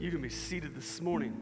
[0.00, 1.36] You can be seated this morning.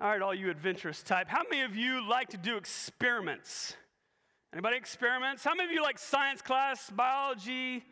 [0.00, 1.28] All right, all you adventurous type.
[1.28, 3.76] How many of you like to do experiments?
[4.54, 5.44] Anybody experiments?
[5.44, 7.84] How many of you like science class, biology?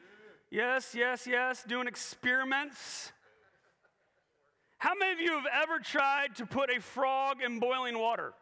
[0.51, 3.13] Yes, yes, yes, doing experiments.
[4.79, 8.33] How many of you have ever tried to put a frog in boiling water?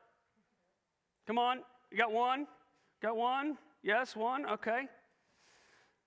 [1.27, 2.47] Come on, you got one?
[3.01, 3.59] Got one?
[3.83, 4.47] Yes, one?
[4.49, 4.87] Okay.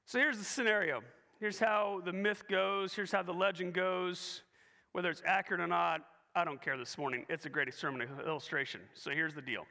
[0.07, 1.01] So here's the scenario.
[1.39, 2.93] Here's how the myth goes.
[2.93, 4.43] Here's how the legend goes.
[4.91, 6.01] Whether it's accurate or not,
[6.35, 7.25] I don't care this morning.
[7.27, 8.81] It's a great sermon illustration.
[8.93, 9.65] So here's the deal.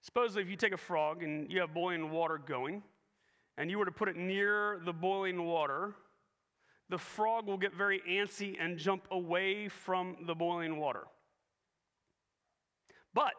[0.00, 2.82] Supposedly, if you take a frog and you have boiling water going,
[3.58, 5.94] and you were to put it near the boiling water,
[6.88, 11.04] the frog will get very antsy and jump away from the boiling water.
[13.12, 13.32] But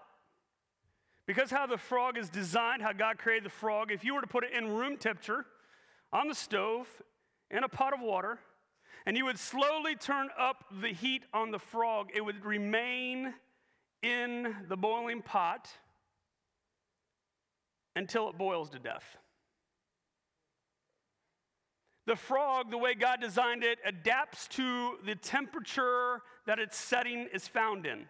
[1.27, 4.27] because how the frog is designed, how God created the frog, if you were to
[4.27, 5.45] put it in room temperature
[6.13, 6.87] on the stove
[7.51, 8.39] in a pot of water,
[9.05, 13.33] and you would slowly turn up the heat on the frog, it would remain
[14.01, 15.69] in the boiling pot
[17.95, 19.17] until it boils to death.
[22.05, 27.49] The frog, the way God designed it, adapts to the temperature that its setting is
[27.49, 28.05] found in.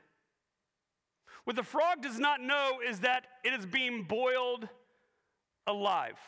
[1.48, 4.68] What the frog does not know is that it is being boiled
[5.66, 6.20] alive.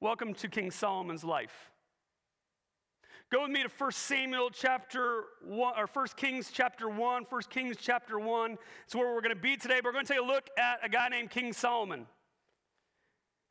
[0.00, 1.70] Welcome to King Solomon's life.
[3.32, 7.24] Go with me to 1 Samuel chapter 1, or 1 Kings chapter 1.
[7.26, 8.58] 1 Kings chapter 1.
[8.84, 9.76] It's where we're going to be today.
[9.76, 12.04] But we're going to take a look at a guy named King Solomon.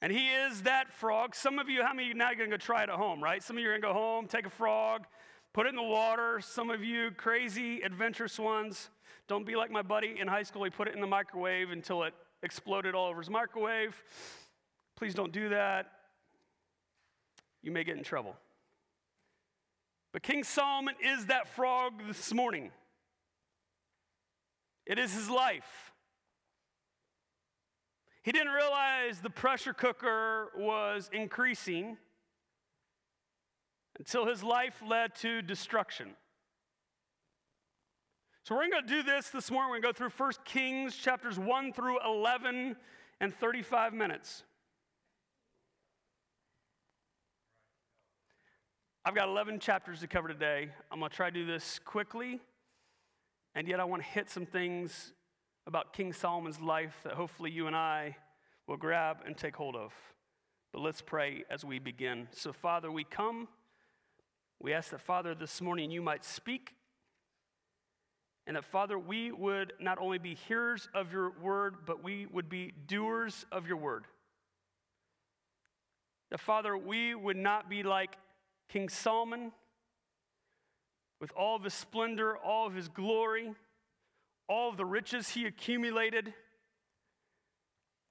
[0.04, 1.34] And he is that frog.
[1.36, 2.96] Some of you, how many of you now are going to go try it at
[2.98, 3.42] home, right?
[3.42, 5.08] Some of you are going to go home, take a frog,
[5.56, 6.42] put it in the water.
[6.42, 8.90] Some of you, crazy, adventurous ones,
[9.30, 10.66] don't be like my buddy in high school.
[10.66, 13.96] He put it in the microwave until it exploded all over his microwave.
[14.98, 15.90] Please don't do that.
[17.64, 18.36] You may get in trouble.
[20.12, 22.72] But King Solomon is that frog this morning.
[24.86, 25.94] It is his life.
[28.24, 31.96] He didn't realize the pressure cooker was increasing
[33.98, 36.16] until his life led to destruction.
[38.44, 39.72] So we're going to do this this morning.
[39.72, 42.76] We're going to go through 1 Kings chapters 1 through 11
[43.20, 44.44] and 35 minutes.
[49.04, 50.70] I've got 11 chapters to cover today.
[50.92, 52.40] I'm going to try to do this quickly,
[53.54, 55.14] and yet I want to hit some things
[55.68, 58.16] about King Solomon's life that hopefully you and I
[58.68, 59.94] will grab and take hold of.
[60.74, 62.28] But let's pray as we begin.
[62.32, 63.48] So, Father, we come.
[64.62, 66.74] We ask that, Father, this morning you might speak,
[68.48, 72.48] and that, Father, we would not only be hearers of your word, but we would
[72.48, 74.06] be doers of your word.
[76.32, 78.16] That, Father, we would not be like
[78.70, 79.52] King Solomon,
[81.22, 83.54] with all of his splendor, all of his glory,
[84.48, 86.34] all of the riches he accumulated,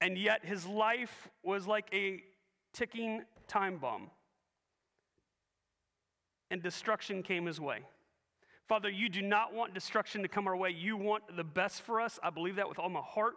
[0.00, 2.22] and yet his life was like a
[2.72, 4.10] ticking time bomb.
[6.54, 7.80] And destruction came his way.
[8.68, 10.70] Father, you do not want destruction to come our way.
[10.70, 12.20] You want the best for us.
[12.22, 13.34] I believe that with all my heart.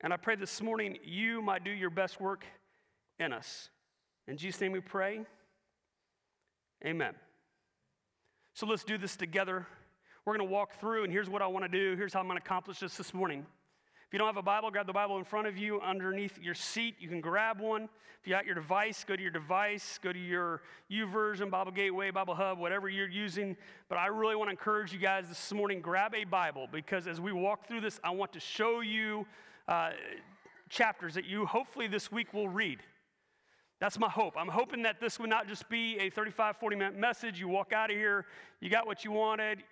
[0.00, 2.44] And I pray this morning you might do your best work
[3.20, 3.68] in us.
[4.26, 5.20] In Jesus' name we pray.
[6.84, 7.14] Amen.
[8.54, 9.64] So let's do this together.
[10.24, 11.94] We're going to walk through, and here's what I want to do.
[11.96, 13.46] Here's how I'm going to accomplish this this morning.
[14.12, 16.52] If you don't have a Bible, grab the Bible in front of you underneath your
[16.54, 16.96] seat.
[17.00, 17.84] You can grab one.
[18.20, 22.10] If you got your device, go to your device, go to your YouVersion, Bible Gateway,
[22.10, 23.56] Bible Hub, whatever you're using.
[23.88, 27.22] But I really want to encourage you guys this morning grab a Bible because as
[27.22, 29.26] we walk through this, I want to show you
[29.66, 29.92] uh,
[30.68, 32.80] chapters that you hopefully this week will read.
[33.80, 34.34] That's my hope.
[34.36, 37.40] I'm hoping that this would not just be a 35, 40 minute message.
[37.40, 38.26] You walk out of here,
[38.60, 39.62] you got what you wanted,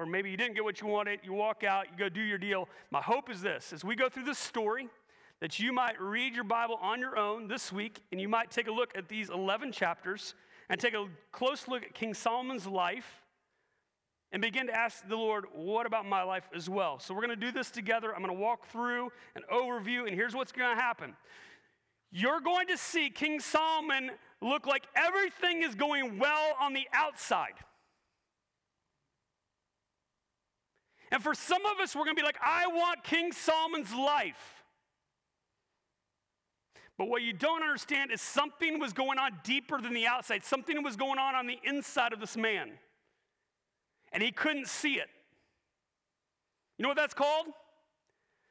[0.00, 1.20] or maybe you didn't get what you wanted.
[1.22, 2.70] You walk out, you go do your deal.
[2.90, 4.88] My hope is this as we go through this story,
[5.40, 8.66] that you might read your Bible on your own this week, and you might take
[8.66, 10.34] a look at these 11 chapters
[10.70, 13.22] and take a close look at King Solomon's life
[14.32, 16.98] and begin to ask the Lord, what about my life as well?
[16.98, 18.14] So we're going to do this together.
[18.14, 21.14] I'm going to walk through an overview, and here's what's going to happen
[22.12, 24.10] you're going to see King Solomon
[24.40, 27.54] look like everything is going well on the outside.
[31.10, 34.64] And for some of us, we're going to be like, I want King Solomon's life.
[36.96, 40.44] But what you don't understand is something was going on deeper than the outside.
[40.44, 42.72] Something was going on on the inside of this man.
[44.12, 45.08] And he couldn't see it.
[46.76, 47.46] You know what that's called?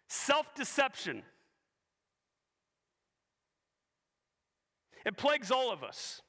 [0.08, 1.24] Self deception.
[5.06, 6.22] It plagues all of us.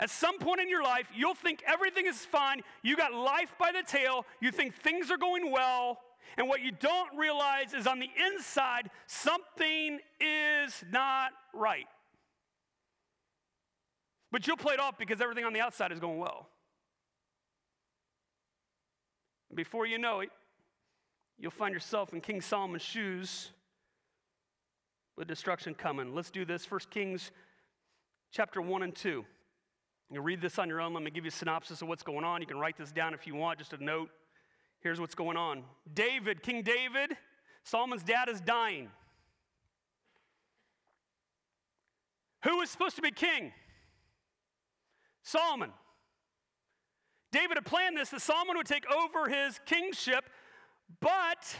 [0.00, 2.62] At some point in your life, you'll think everything is fine.
[2.82, 4.24] You got life by the tail.
[4.40, 5.98] You think things are going well.
[6.38, 11.86] And what you don't realize is on the inside, something is not right.
[14.32, 16.48] But you'll play it off because everything on the outside is going well.
[19.50, 20.30] And Before you know it,
[21.38, 23.50] you'll find yourself in King Solomon's shoes
[25.14, 26.14] with destruction coming.
[26.14, 26.64] Let's do this.
[26.64, 27.32] First Kings
[28.32, 29.26] chapter 1 and 2.
[30.12, 30.92] You read this on your own.
[30.92, 32.40] Let me give you a synopsis of what's going on.
[32.40, 34.10] You can write this down if you want, just a note.
[34.80, 35.62] Here's what's going on
[35.92, 37.16] David, King David,
[37.64, 38.88] Solomon's dad is dying.
[42.44, 43.52] Who is supposed to be king?
[45.22, 45.70] Solomon.
[47.32, 50.24] David had planned this that Solomon would take over his kingship,
[51.00, 51.54] but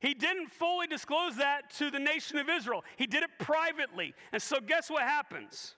[0.00, 2.84] he didn't fully disclose that to the nation of Israel.
[2.96, 4.14] He did it privately.
[4.32, 5.74] And so, guess what happens?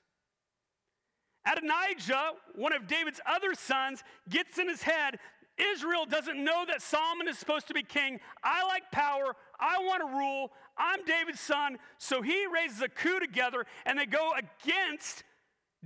[1.47, 5.19] Adonijah, one of David's other sons, gets in his head
[5.57, 8.19] Israel doesn't know that Solomon is supposed to be king.
[8.43, 9.37] I like power.
[9.61, 10.51] I want to rule.
[10.77, 11.79] I'm David's son.
[11.99, 15.23] So he raises a coup together and they go against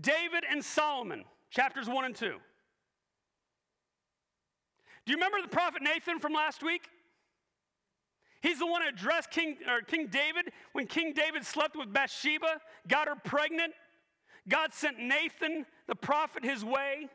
[0.00, 2.26] David and Solomon, chapters 1 and 2.
[5.06, 6.88] Do you remember the prophet Nathan from last week?
[8.40, 12.61] He's the one who addressed King, or King David when King David slept with Bathsheba,
[12.87, 13.72] got her pregnant.
[14.49, 17.09] God sent Nathan, the prophet, his way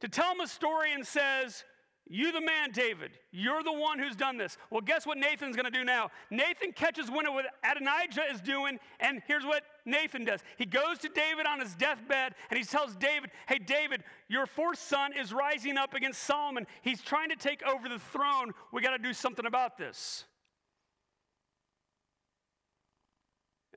[0.00, 1.64] to tell him a story and says,
[2.06, 4.58] You, the man, David, you're the one who's done this.
[4.70, 6.10] Well, guess what Nathan's gonna do now?
[6.30, 10.40] Nathan catches wind of what Adonijah is doing, and here's what Nathan does.
[10.58, 14.78] He goes to David on his deathbed and he tells David, Hey, David, your fourth
[14.78, 16.66] son is rising up against Solomon.
[16.82, 18.52] He's trying to take over the throne.
[18.72, 20.24] We gotta do something about this.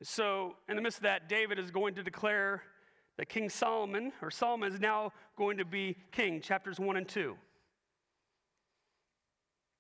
[0.04, 2.62] So, in the midst of that, David is going to declare
[3.18, 7.36] that King Solomon, or Solomon, is now going to be king, chapters 1 and 2.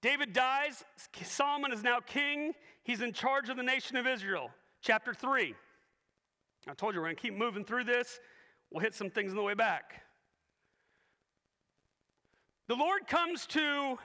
[0.01, 0.83] David dies,
[1.23, 2.53] Solomon is now king,
[2.83, 4.49] he's in charge of the nation of Israel,
[4.81, 5.53] chapter 3.
[6.67, 8.19] I told you we're going to keep moving through this.
[8.71, 10.01] We'll hit some things on the way back.
[12.67, 13.97] The Lord comes to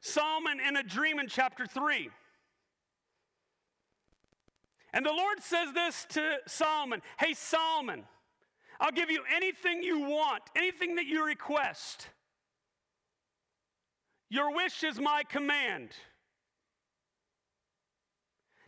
[0.00, 2.10] Solomon in a dream in chapter 3.
[4.96, 8.04] And the Lord says this to Solomon Hey, Solomon,
[8.80, 12.08] I'll give you anything you want, anything that you request.
[14.30, 15.90] Your wish is my command.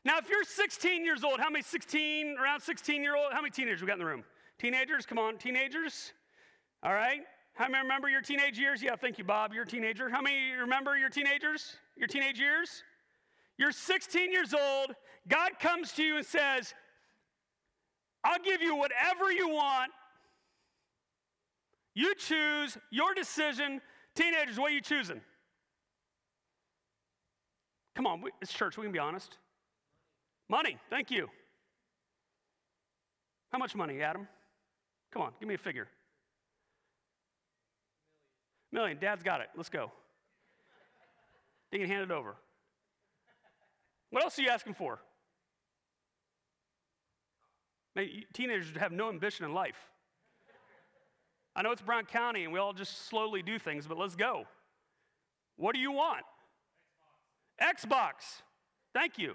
[0.04, 3.50] Now, if you're 16 years old, how many 16, around 16 year old, how many
[3.50, 4.24] teenagers we got in the room?
[4.58, 6.12] Teenagers, come on, teenagers.
[6.82, 7.22] All right.
[7.54, 8.82] How many remember your teenage years?
[8.82, 9.54] Yeah, thank you, Bob.
[9.54, 10.10] You're a teenager.
[10.10, 11.78] How many remember your teenagers?
[11.96, 12.82] Your teenage years?
[13.56, 14.94] You're 16 years old.
[15.28, 16.74] God comes to you and says,
[18.24, 19.92] I'll give you whatever you want.
[21.94, 23.80] You choose your decision.
[24.14, 25.20] Teenagers, what are you choosing?
[27.94, 29.38] Come on, it's church, we can be honest.
[30.48, 31.28] Money, thank you.
[33.52, 34.28] How much money, Adam?
[35.12, 35.88] Come on, give me a figure.
[38.70, 38.98] Million.
[39.00, 39.48] Dad's got it.
[39.56, 39.90] Let's go.
[41.70, 42.36] They can hand it over.
[44.10, 45.00] What else are you asking for?
[48.32, 49.76] Teenagers have no ambition in life.
[51.54, 54.46] I know it's Brown County and we all just slowly do things, but let's go.
[55.56, 56.24] What do you want?
[57.60, 57.86] Xbox.
[57.88, 58.42] Xbox.
[58.94, 59.34] Thank you.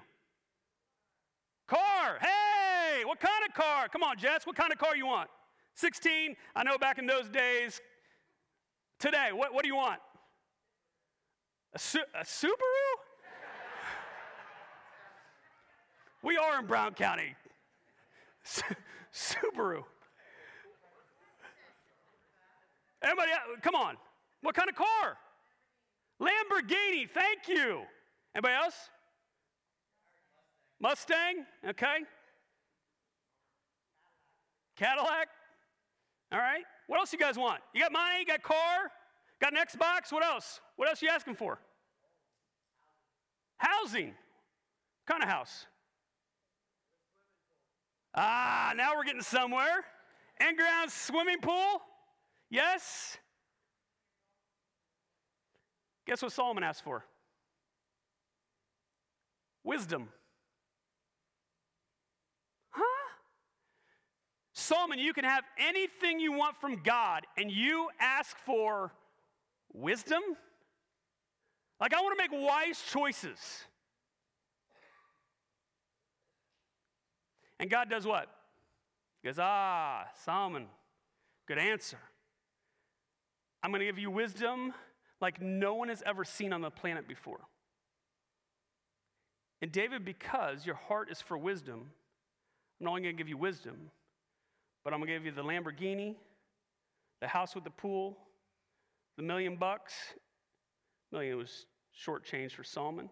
[1.67, 2.17] Car.
[2.19, 3.87] Hey, what kind of car?
[3.87, 4.45] Come on, Jess.
[4.45, 5.29] What kind of car you want?
[5.75, 6.35] 16.
[6.55, 7.81] I know back in those days.
[8.99, 9.99] Today, what, what do you want?
[11.73, 12.49] A, Su- a Subaru?
[16.23, 17.35] We are in Brown County.
[19.13, 19.83] Subaru.
[23.01, 23.31] Everybody,
[23.61, 23.97] come on.
[24.41, 25.17] What kind of car?
[26.21, 27.09] Lamborghini.
[27.09, 27.81] Thank you.
[28.35, 28.75] Anybody else?
[30.79, 31.45] Mustang.
[31.67, 31.97] Okay.
[34.77, 35.27] Cadillac.
[36.31, 36.63] All right.
[36.87, 37.61] What else you guys want?
[37.73, 38.19] You got money?
[38.19, 38.91] You got car?
[39.41, 40.11] Got an Xbox?
[40.11, 40.61] What else?
[40.77, 41.59] What else are you asking for?
[43.57, 44.07] Housing.
[44.07, 44.15] What
[45.07, 45.65] kind of house?
[48.15, 49.85] Ah, now we're getting somewhere.
[50.39, 51.81] In ground swimming pool?
[52.49, 53.17] Yes?
[56.05, 57.05] Guess what Solomon asked for?
[59.63, 60.09] Wisdom.
[62.69, 63.09] Huh?
[64.53, 68.91] Solomon, you can have anything you want from God, and you ask for
[69.71, 70.21] wisdom?
[71.79, 73.39] Like, I want to make wise choices.
[77.63, 78.27] And God does what?
[79.21, 80.65] He goes, Ah, Solomon,
[81.47, 81.97] good answer.
[83.63, 84.73] I'm going to give you wisdom
[85.21, 87.39] like no one has ever seen on the planet before.
[89.61, 91.85] And David, because your heart is for wisdom,
[92.81, 93.91] I'm not only going to give you wisdom,
[94.83, 96.15] but I'm going to give you the Lamborghini,
[97.21, 98.17] the house with the pool,
[99.15, 99.93] the million bucks.
[101.13, 103.09] Million was short change for Solomon.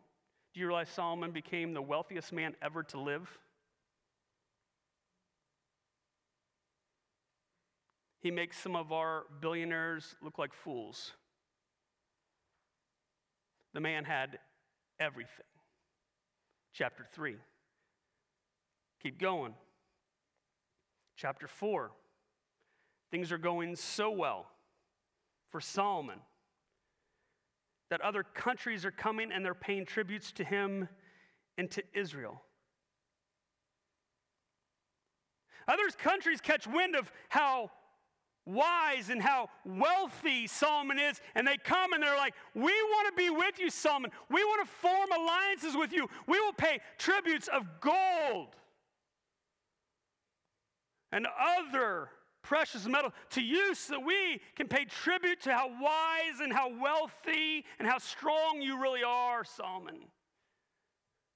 [0.53, 3.29] Do you realize Solomon became the wealthiest man ever to live?
[8.21, 11.13] He makes some of our billionaires look like fools.
[13.73, 14.37] The man had
[14.99, 15.45] everything.
[16.73, 17.35] Chapter 3.
[19.01, 19.55] Keep going.
[21.15, 21.91] Chapter 4.
[23.09, 24.45] Things are going so well
[25.49, 26.19] for Solomon
[27.89, 30.87] that other countries are coming and they're paying tributes to him
[31.57, 32.41] and to Israel.
[35.67, 37.71] Others countries catch wind of how
[38.45, 41.21] wise and how wealthy Solomon is.
[41.35, 44.11] And they come and they're like, We want to be with you, Solomon.
[44.29, 46.07] We want to form alliances with you.
[46.27, 48.55] We will pay tributes of gold
[51.11, 51.27] and
[51.59, 52.09] other
[52.41, 56.69] precious metal to you so that we can pay tribute to how wise and how
[56.81, 59.99] wealthy and how strong you really are, Solomon.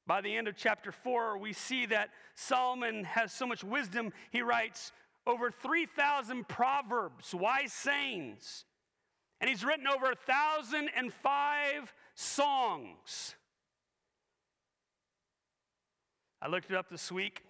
[0.07, 4.41] By the end of chapter 4, we see that Solomon has so much wisdom, he
[4.41, 4.91] writes,
[5.27, 8.65] over 3,000 proverbs, wise sayings,
[9.41, 13.35] and he's written over 1,005 songs.
[16.41, 17.43] I looked it up this week.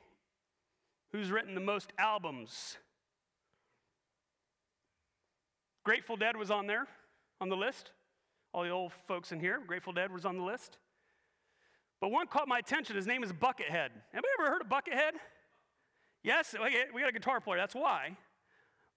[1.11, 2.77] Who's written the most albums?
[5.83, 6.87] Grateful Dead was on there,
[7.39, 7.91] on the list.
[8.53, 10.77] All the old folks in here, Grateful Dead was on the list.
[12.01, 12.95] But one caught my attention.
[12.95, 13.89] His name is Buckethead.
[14.13, 15.11] Anybody ever heard of Buckethead?
[16.25, 16.55] Yes,
[16.93, 17.59] we got a guitar player.
[17.59, 18.17] That's why.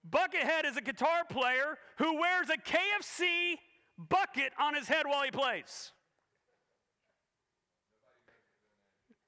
[0.09, 3.59] Buckethead is a guitar player who wears a KFC
[4.09, 5.91] bucket on his head while he plays.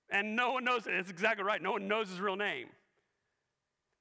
[0.10, 0.96] And no one knows it.
[0.96, 1.62] It's exactly right.
[1.62, 2.70] No one knows his real name.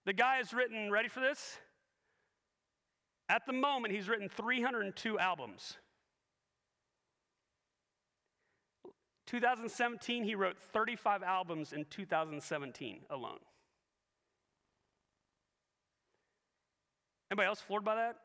[0.07, 1.59] The guy has written, ready for this?
[3.29, 5.77] At the moment, he's written 302 albums.
[9.27, 13.39] 2017, he wrote 35 albums in 2017 alone.
[17.31, 18.17] Anybody else floored by that?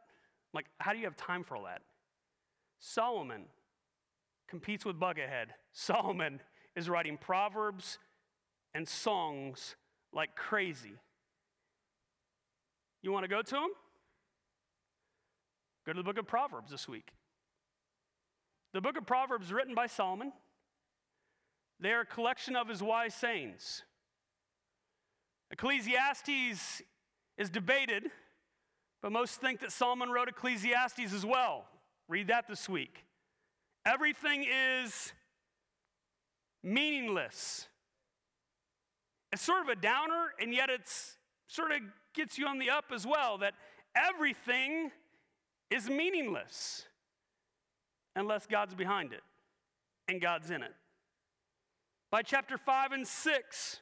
[0.54, 1.82] Like, how do you have time for all that?
[2.80, 3.44] Solomon
[4.48, 5.48] competes with Buckethead.
[5.74, 6.40] Solomon
[6.76, 8.00] is writing proverbs
[8.74, 9.76] and songs
[10.14, 10.94] like crazy.
[13.02, 13.70] You want to go to him?
[15.86, 17.12] Go to the book of Proverbs this week.
[18.74, 20.34] The book of Proverbs written by Solomon.
[21.80, 23.84] They are a collection of his wise sayings.
[25.52, 26.82] Ecclesiastes
[27.38, 28.10] is debated
[29.06, 31.66] but most think that Solomon wrote Ecclesiastes as well.
[32.10, 33.06] Read that this week.
[33.86, 35.14] Everything is
[36.64, 37.68] meaningless.
[39.32, 41.82] It's sort of a downer, and yet it's sort of
[42.16, 43.54] gets you on the up as well that
[43.96, 44.90] everything
[45.70, 46.88] is meaningless
[48.16, 49.22] unless God's behind it
[50.08, 50.74] and God's in it.
[52.10, 53.80] By chapter 5 and 6,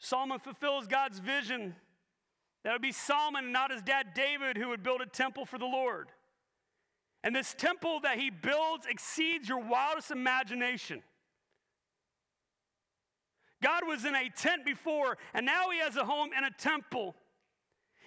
[0.00, 1.76] Solomon fulfills God's vision
[2.64, 5.66] that would be Solomon not his dad David who would build a temple for the
[5.66, 6.08] Lord.
[7.22, 11.02] And this temple that he builds exceeds your wildest imagination.
[13.62, 17.14] God was in a tent before, and now he has a home and a temple.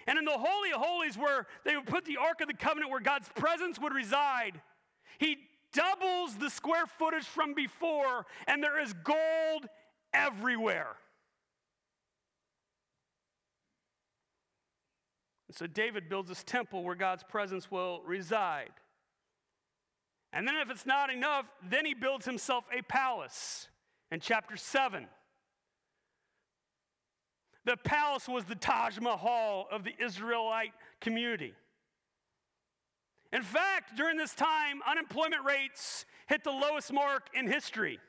[0.06, 2.90] And in the Holy of Holies, where they would put the Ark of the Covenant,
[2.90, 4.60] where God's presence would reside,
[5.18, 5.38] he
[5.72, 9.66] doubles the square footage from before, and there is gold
[10.12, 10.96] everywhere.
[15.54, 18.72] So David builds this temple where God's presence will reside.
[20.32, 23.68] And then, if it's not enough, then he builds himself a palace
[24.10, 25.06] in chapter 7.
[27.64, 31.54] The palace was the Taj Mahal of the Israelite community.
[33.32, 38.00] In fact, during this time, unemployment rates hit the lowest mark in history.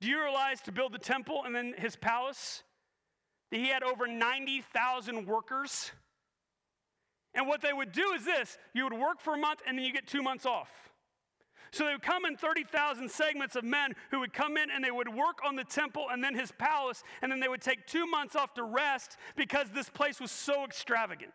[0.00, 2.62] Do you realize to build the temple and then his palace,
[3.50, 5.92] that he had over 90,000 workers.
[7.34, 9.84] And what they would do is this you would work for a month and then
[9.84, 10.70] you get two months off.
[11.72, 14.90] So they would come in 30,000 segments of men who would come in and they
[14.90, 18.06] would work on the temple and then his palace, and then they would take two
[18.06, 21.32] months off to rest because this place was so extravagant.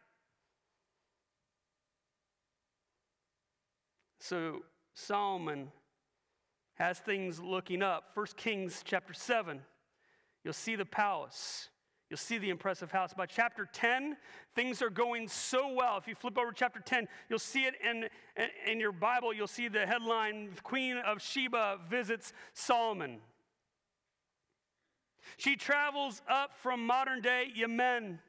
[4.20, 4.64] So
[4.94, 5.72] Solomon
[6.76, 8.12] has things looking up.
[8.16, 9.62] First Kings chapter 7.
[10.44, 11.70] You'll see the palace.
[12.12, 13.14] You'll see the impressive house.
[13.14, 14.18] By chapter 10,
[14.54, 15.98] things are going so well.
[15.98, 18.10] If you flip over chapter 10, you'll see it in,
[18.70, 19.34] in your Bible.
[19.34, 23.20] You'll see the headline Queen of Sheba visits Solomon.
[25.38, 28.20] She travels up from modern day Yemen,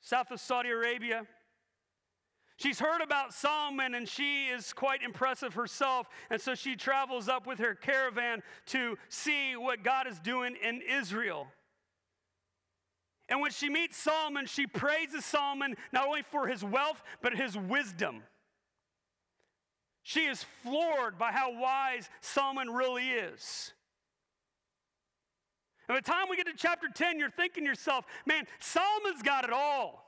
[0.00, 1.24] south of Saudi Arabia.
[2.56, 6.08] She's heard about Solomon and she is quite impressive herself.
[6.30, 10.82] And so she travels up with her caravan to see what God is doing in
[10.82, 11.46] Israel.
[13.32, 17.56] And when she meets Solomon, she praises Solomon not only for his wealth, but his
[17.56, 18.24] wisdom.
[20.02, 23.72] She is floored by how wise Solomon really is.
[25.88, 29.22] And by the time we get to chapter 10, you're thinking to yourself, man, Solomon's
[29.22, 30.04] got it all.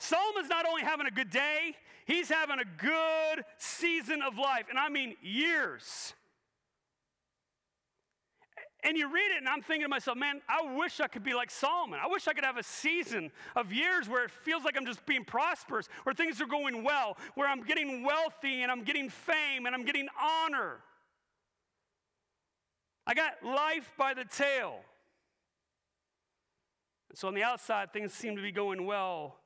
[0.00, 4.64] Solomon's not only having a good day, he's having a good season of life.
[4.70, 6.14] And I mean years.
[8.84, 11.34] And you read it, and I'm thinking to myself, man, I wish I could be
[11.34, 12.00] like Solomon.
[12.02, 15.06] I wish I could have a season of years where it feels like I'm just
[15.06, 19.66] being prosperous, where things are going well, where I'm getting wealthy and I'm getting fame
[19.66, 20.78] and I'm getting honor.
[23.06, 24.80] I got life by the tail.
[27.08, 29.36] And so on the outside, things seem to be going well.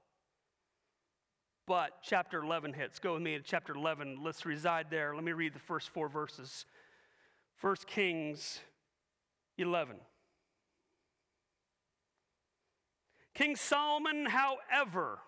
[1.66, 2.98] But chapter 11 hits.
[2.98, 4.20] Go with me to chapter 11.
[4.22, 5.14] Let's reside there.
[5.14, 6.64] Let me read the first four verses.
[7.56, 8.60] First Kings
[9.58, 9.96] 11.
[13.34, 15.18] King Solomon, however,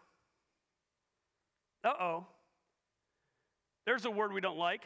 [1.85, 2.27] uh oh,
[3.85, 4.83] there's a word we don't like.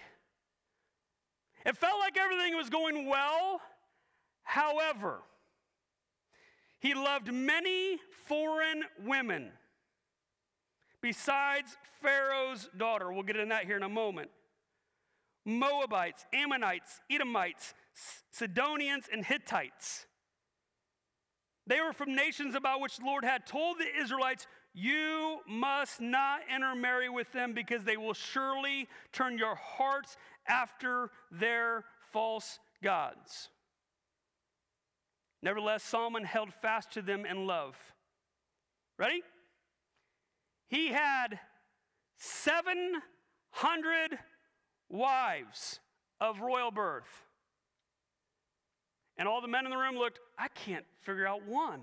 [1.65, 3.61] It felt like everything was going well.
[4.43, 5.21] However,
[6.81, 9.53] he loved many foreign women
[11.01, 13.13] besides Pharaoh's daughter.
[13.13, 14.31] We'll get in that here in a moment.
[15.45, 17.75] Moabites, Ammonites, Edomites,
[18.31, 20.07] Sidonians, and Hittites.
[21.67, 26.41] They were from nations about which the Lord had told the Israelites, You must not
[26.53, 30.17] intermarry with them because they will surely turn your hearts
[30.49, 33.49] after their false gods.
[35.43, 37.77] Nevertheless, Solomon held fast to them in love.
[38.99, 39.23] Ready?
[40.69, 41.39] He had
[42.17, 44.19] 700
[44.93, 45.81] wives
[46.21, 47.27] of royal birth.
[49.17, 51.81] And all the men in the room looked, I can't figure out one,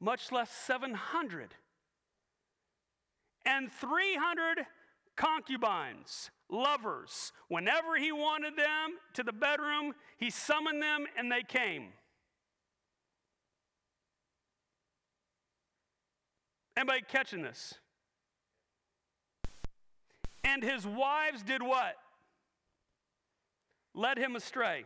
[0.00, 1.54] much less 700.
[3.44, 4.66] And 300
[5.16, 7.32] concubines, lovers.
[7.48, 11.88] Whenever he wanted them to the bedroom, he summoned them and they came.
[16.76, 17.74] Anybody catching this?
[20.48, 21.96] And his wives did what?
[23.94, 24.84] Led him astray.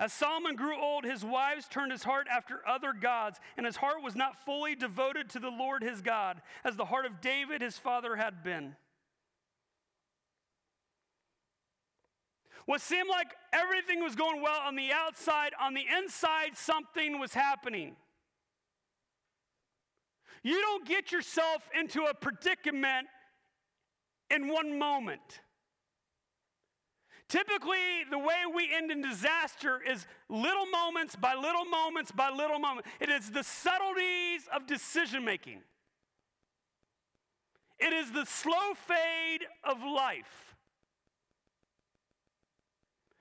[0.00, 4.02] As Solomon grew old, his wives turned his heart after other gods, and his heart
[4.02, 7.78] was not fully devoted to the Lord his God, as the heart of David his
[7.78, 8.74] father had been.
[12.66, 17.34] What seemed like everything was going well on the outside, on the inside, something was
[17.34, 17.94] happening.
[20.42, 23.06] You don't get yourself into a predicament
[24.30, 25.40] in one moment.
[27.28, 32.58] Typically, the way we end in disaster is little moments by little moments by little
[32.58, 32.88] moments.
[32.98, 35.60] It is the subtleties of decision making,
[37.78, 40.56] it is the slow fade of life.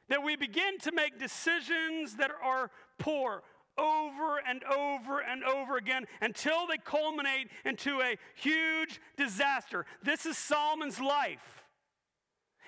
[0.10, 3.44] That we begin to make decisions that are poor
[3.80, 9.86] over and over and over again until they culminate into a huge disaster.
[10.04, 11.64] This is Solomon's life.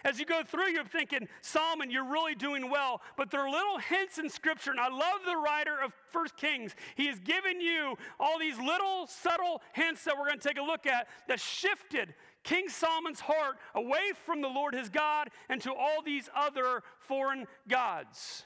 [0.04, 3.02] As you go through, you're thinking, Solomon, you're really doing well.
[3.18, 6.76] But there are little hints in Scripture, and I love the writer of First Kings.
[6.96, 10.64] He has given you all these little subtle hints that we're going to take a
[10.64, 15.72] look at that shifted King Solomon's heart away from the Lord his God and to
[15.72, 18.46] all these other foreign gods.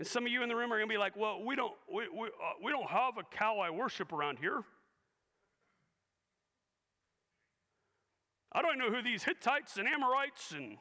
[0.00, 1.74] And some of you in the room are going to be like, well, we don't,
[1.92, 4.62] we, we, uh, we don't have a cow I worship around here.
[8.50, 10.78] I don't know who these Hittites and Amorites and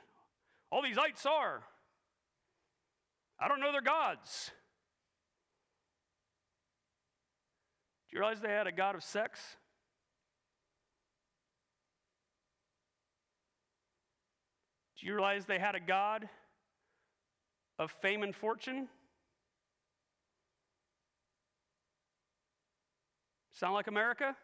[0.72, 1.64] all these ites are.
[3.38, 4.52] I don't know their gods.
[8.10, 9.42] Do you realize they had a god of sex?
[14.98, 16.30] Do you realize they had a god
[17.78, 18.88] of fame and fortune?
[23.60, 24.36] Sound like America?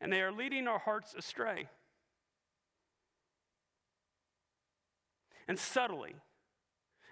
[0.00, 1.68] and they are leading our hearts astray.
[5.46, 6.14] And subtly,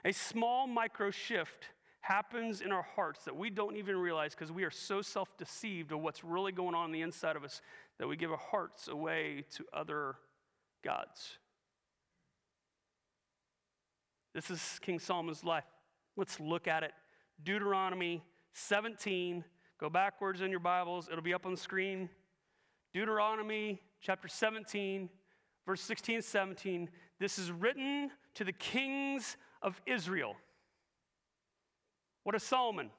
[0.05, 1.67] a small micro shift
[2.01, 5.93] happens in our hearts that we don't even realize because we are so self deceived
[5.93, 7.61] of what's really going on, on the inside of us
[7.99, 10.15] that we give our hearts away to other
[10.83, 11.39] gods.
[14.35, 15.65] This is King Solomon's life.
[16.19, 16.91] Let's look at it.
[17.45, 19.45] Deuteronomy 17.
[19.79, 22.11] Go backwards in your Bibles, it'll be up on the screen.
[22.93, 25.09] Deuteronomy chapter 17,
[25.65, 26.91] verse 16 17.
[27.21, 30.35] This is written to the kings of Israel.
[32.25, 32.91] What is Solomon?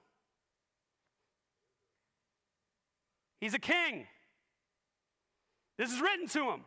[3.42, 4.08] He's a king.
[5.78, 6.62] This is written to him.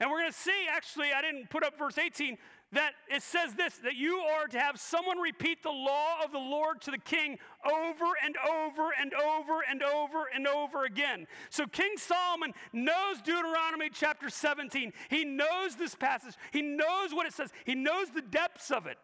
[0.00, 2.36] And we're going to see, actually, I didn't put up verse 18,
[2.74, 6.38] that it says this that you are to have someone repeat the law of the
[6.38, 11.26] Lord to the king over and over and over and over and over again.
[11.50, 14.92] So King Solomon knows Deuteronomy chapter 17.
[15.08, 18.98] He knows this passage, he knows what it says, he knows the depths of it.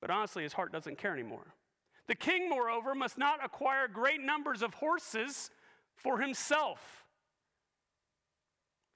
[0.00, 1.54] But honestly, his heart doesn't care anymore.
[2.08, 5.50] The king, moreover, must not acquire great numbers of horses
[5.94, 6.80] for himself.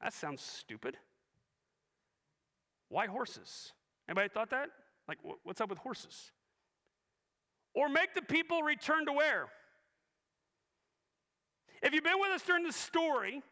[0.03, 0.97] That sounds stupid.
[2.89, 3.73] Why horses?
[4.09, 4.69] Anybody thought that?
[5.09, 6.33] Like, what's up with horses?
[7.75, 9.47] Or make the people return to where?
[11.83, 13.43] If you've been with us during the story,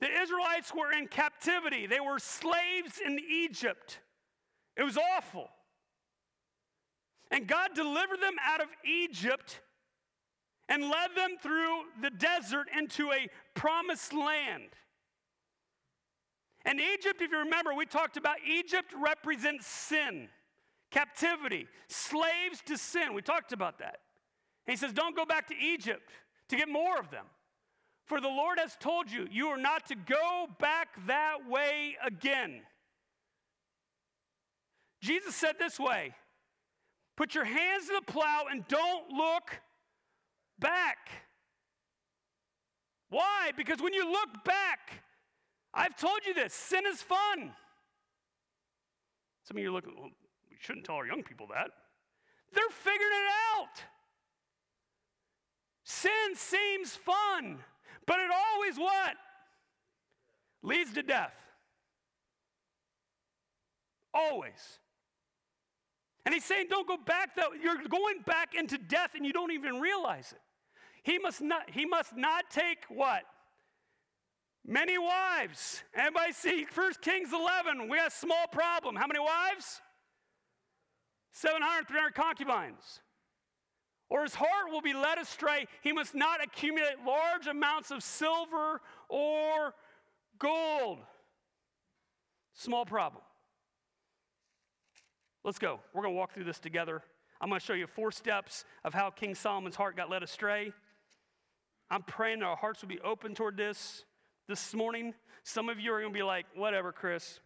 [0.00, 1.86] the Israelites were in captivity.
[1.86, 4.00] They were slaves in Egypt.
[4.76, 5.48] It was awful.
[7.30, 9.60] And God delivered them out of Egypt
[10.68, 14.70] and led them through the desert into a promised land.
[16.64, 20.28] And Egypt, if you remember, we talked about Egypt represents sin,
[20.90, 23.14] captivity, slaves to sin.
[23.14, 24.00] We talked about that.
[24.66, 26.10] And he says, Don't go back to Egypt
[26.48, 27.24] to get more of them.
[28.06, 32.62] For the Lord has told you, you are not to go back that way again.
[35.00, 36.14] Jesus said this way
[37.16, 39.60] Put your hands to the plow and don't look
[40.58, 41.10] back.
[43.10, 43.50] Why?
[43.56, 45.02] Because when you look back,
[45.72, 47.52] I've told you this sin is fun.
[49.44, 50.10] Some of you are looking, well,
[50.50, 51.70] we shouldn't tell our young people that.
[52.52, 53.82] They're figuring it out.
[55.84, 57.58] Sin seems fun,
[58.06, 59.14] but it always what?
[60.62, 61.34] Leads to death.
[64.12, 64.78] Always.
[66.26, 67.52] And he's saying, don't go back though.
[67.60, 70.40] You're going back into death and you don't even realize it.
[71.02, 73.22] He must not, he must not take what?
[74.66, 75.82] Many wives.
[75.94, 77.88] Anybody see 1 Kings 11?
[77.88, 78.96] We got a small problem.
[78.96, 79.80] How many wives?
[81.32, 83.00] 700, 300 concubines.
[84.08, 85.66] Or his heart will be led astray.
[85.82, 89.74] He must not accumulate large amounts of silver or
[90.38, 90.98] gold.
[92.54, 93.22] Small problem.
[95.44, 95.80] Let's go.
[95.94, 97.02] We're going to walk through this together.
[97.40, 100.72] I'm going to show you four steps of how King Solomon's heart got led astray.
[101.90, 104.04] I'm praying that our hearts will be open toward this
[104.50, 105.14] this morning.
[105.44, 107.38] Some of you are going to be like, whatever, Chris.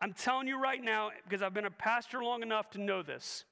[0.00, 3.44] I'm telling you right now, because I've been a pastor long enough to know this.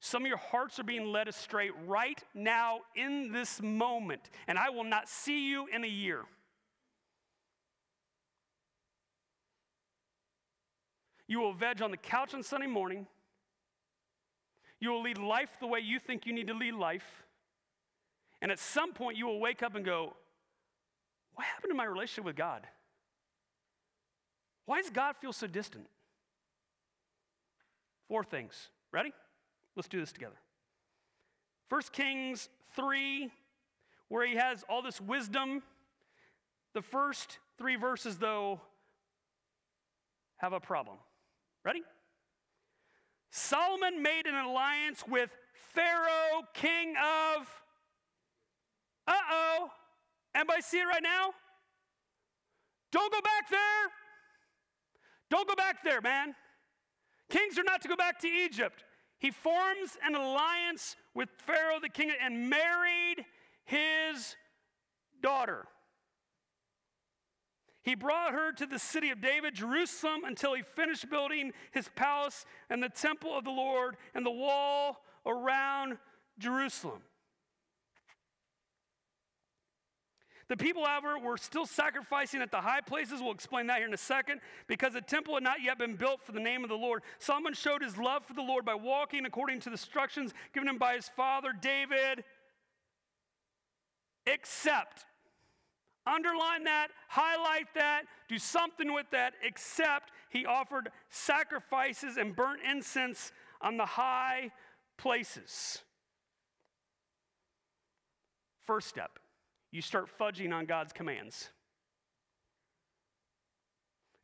[0.00, 4.70] Some of your hearts are being led astray right now in this moment, and I
[4.70, 6.24] will not see you in a year.
[11.28, 13.06] You will veg on the couch on Sunday morning.
[14.80, 17.24] You will lead life the way you think you need to lead life.
[18.42, 20.14] And at some point, you will wake up and go,
[21.40, 22.66] What happened to my relationship with God?
[24.66, 25.86] Why does God feel so distant?
[28.08, 28.68] Four things.
[28.92, 29.14] Ready?
[29.74, 30.34] Let's do this together.
[31.70, 33.30] First Kings 3,
[34.08, 35.62] where he has all this wisdom.
[36.74, 38.60] The first three verses, though,
[40.36, 40.98] have a problem.
[41.64, 41.80] Ready?
[43.30, 45.30] Solomon made an alliance with
[45.72, 47.48] Pharaoh, king of.
[49.06, 49.70] Uh oh.
[50.34, 51.30] Anybody see it right now?
[52.92, 53.90] Don't go back there.
[55.30, 56.34] Don't go back there, man.
[57.28, 58.84] Kings are not to go back to Egypt.
[59.18, 63.24] He forms an alliance with Pharaoh, the king, and married
[63.64, 64.36] his
[65.22, 65.66] daughter.
[67.82, 72.44] He brought her to the city of David, Jerusalem, until he finished building his palace
[72.68, 75.98] and the temple of the Lord and the wall around
[76.38, 77.02] Jerusalem.
[80.50, 83.20] The people, however, were still sacrificing at the high places.
[83.22, 84.40] We'll explain that here in a second.
[84.66, 87.02] Because the temple had not yet been built for the name of the Lord.
[87.20, 90.76] Solomon showed his love for the Lord by walking according to the instructions given him
[90.76, 92.24] by his father David.
[94.26, 95.06] except.
[96.06, 103.32] Underline that, highlight that, do something with that, except he offered sacrifices and burnt incense
[103.60, 104.50] on the high
[104.96, 105.82] places.
[108.66, 109.18] First step,
[109.70, 111.50] you start fudging on God's commands.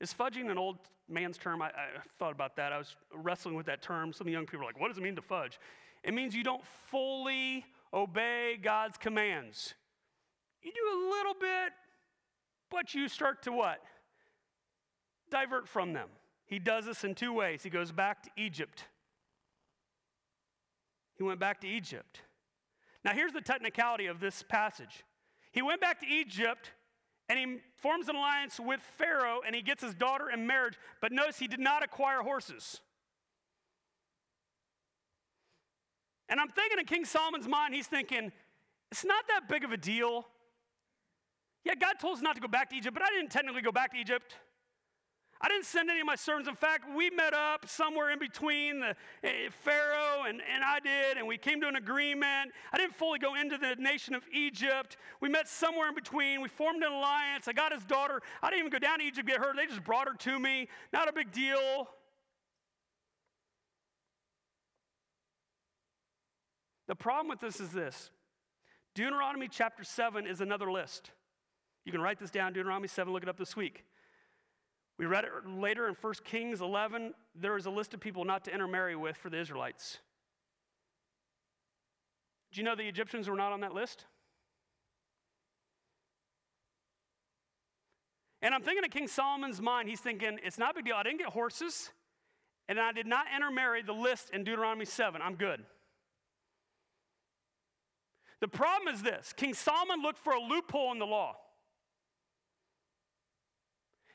[0.00, 0.78] Is fudging an old
[1.08, 1.62] man's term?
[1.62, 1.70] I, I,
[2.18, 2.72] thought about that.
[2.72, 4.12] I was wrestling with that term.
[4.12, 5.58] Some young people are like, what does it mean to fudge?
[6.02, 9.74] It means you don't fully obey God's commands.
[10.62, 11.72] You do a little bit,
[12.70, 13.78] but you start to what?
[15.30, 16.08] Divert from them.
[16.46, 17.62] He does this in two ways.
[17.62, 18.84] He goes back to Egypt.
[21.16, 22.20] He went back to Egypt.
[23.04, 25.04] Now, here's the technicality of this passage.
[25.56, 26.70] He went back to Egypt
[27.30, 31.12] and he forms an alliance with Pharaoh and he gets his daughter in marriage, but
[31.12, 32.82] notice he did not acquire horses.
[36.28, 38.32] And I'm thinking in King Solomon's mind, he's thinking,
[38.92, 40.26] it's not that big of a deal.
[41.64, 43.72] Yeah, God told us not to go back to Egypt, but I didn't technically go
[43.72, 44.34] back to Egypt.
[45.40, 46.48] I didn't send any of my servants.
[46.48, 51.18] In fact, we met up somewhere in between the uh, Pharaoh and, and I did,
[51.18, 52.52] and we came to an agreement.
[52.72, 54.96] I didn't fully go into the nation of Egypt.
[55.20, 56.40] We met somewhere in between.
[56.40, 57.48] We formed an alliance.
[57.48, 58.22] I got his daughter.
[58.42, 59.52] I didn't even go down to Egypt to get her.
[59.54, 60.68] They just brought her to me.
[60.92, 61.88] Not a big deal.
[66.88, 68.10] The problem with this is this
[68.94, 71.10] Deuteronomy chapter 7 is another list.
[71.84, 73.84] You can write this down, Deuteronomy 7, look it up this week.
[74.98, 77.12] We read it later in 1 Kings 11.
[77.34, 79.98] There is a list of people not to intermarry with for the Israelites.
[82.52, 84.06] Do you know the Egyptians were not on that list?
[88.40, 89.88] And I'm thinking of King Solomon's mind.
[89.88, 90.94] He's thinking, it's not a big deal.
[90.94, 91.90] I didn't get horses,
[92.68, 95.20] and I did not intermarry the list in Deuteronomy 7.
[95.20, 95.64] I'm good.
[98.40, 101.36] The problem is this King Solomon looked for a loophole in the law.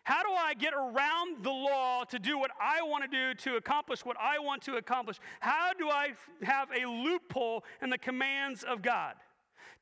[0.04, 3.58] How do I get around the law to do what I want to do to
[3.58, 5.18] accomplish what I want to accomplish?
[5.40, 9.14] How do I have a loophole in the commands of God?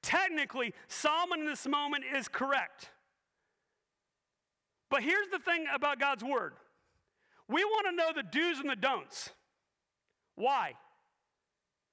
[0.02, 2.90] Technically, Solomon in this moment is correct.
[4.90, 6.54] But here's the thing about God's word
[7.48, 9.32] we want to know the do's and the don'ts.
[10.36, 10.74] Why?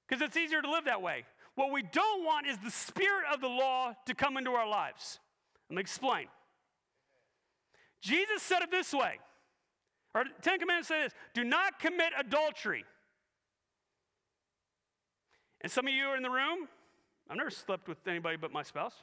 [0.07, 1.25] Because it's easier to live that way.
[1.55, 5.19] What we don't want is the spirit of the law to come into our lives.
[5.69, 6.27] Let me explain.
[8.01, 9.19] Jesus said it this way,
[10.13, 12.85] or Ten Commandments say this do not commit adultery.
[15.61, 16.67] And some of you are in the room,
[17.29, 18.93] I've never slept with anybody but my spouse.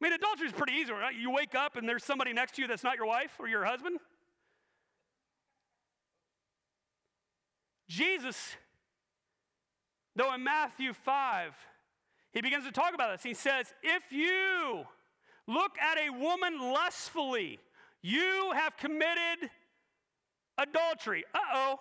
[0.00, 1.14] I mean, adultery is pretty easy, right?
[1.14, 3.64] You wake up and there's somebody next to you that's not your wife or your
[3.64, 3.98] husband.
[7.88, 8.56] Jesus,
[10.16, 11.54] though in Matthew 5,
[12.32, 13.22] he begins to talk about this.
[13.22, 14.84] He says, If you
[15.46, 17.58] look at a woman lustfully,
[18.02, 19.50] you have committed
[20.58, 21.24] adultery.
[21.34, 21.80] Uh oh.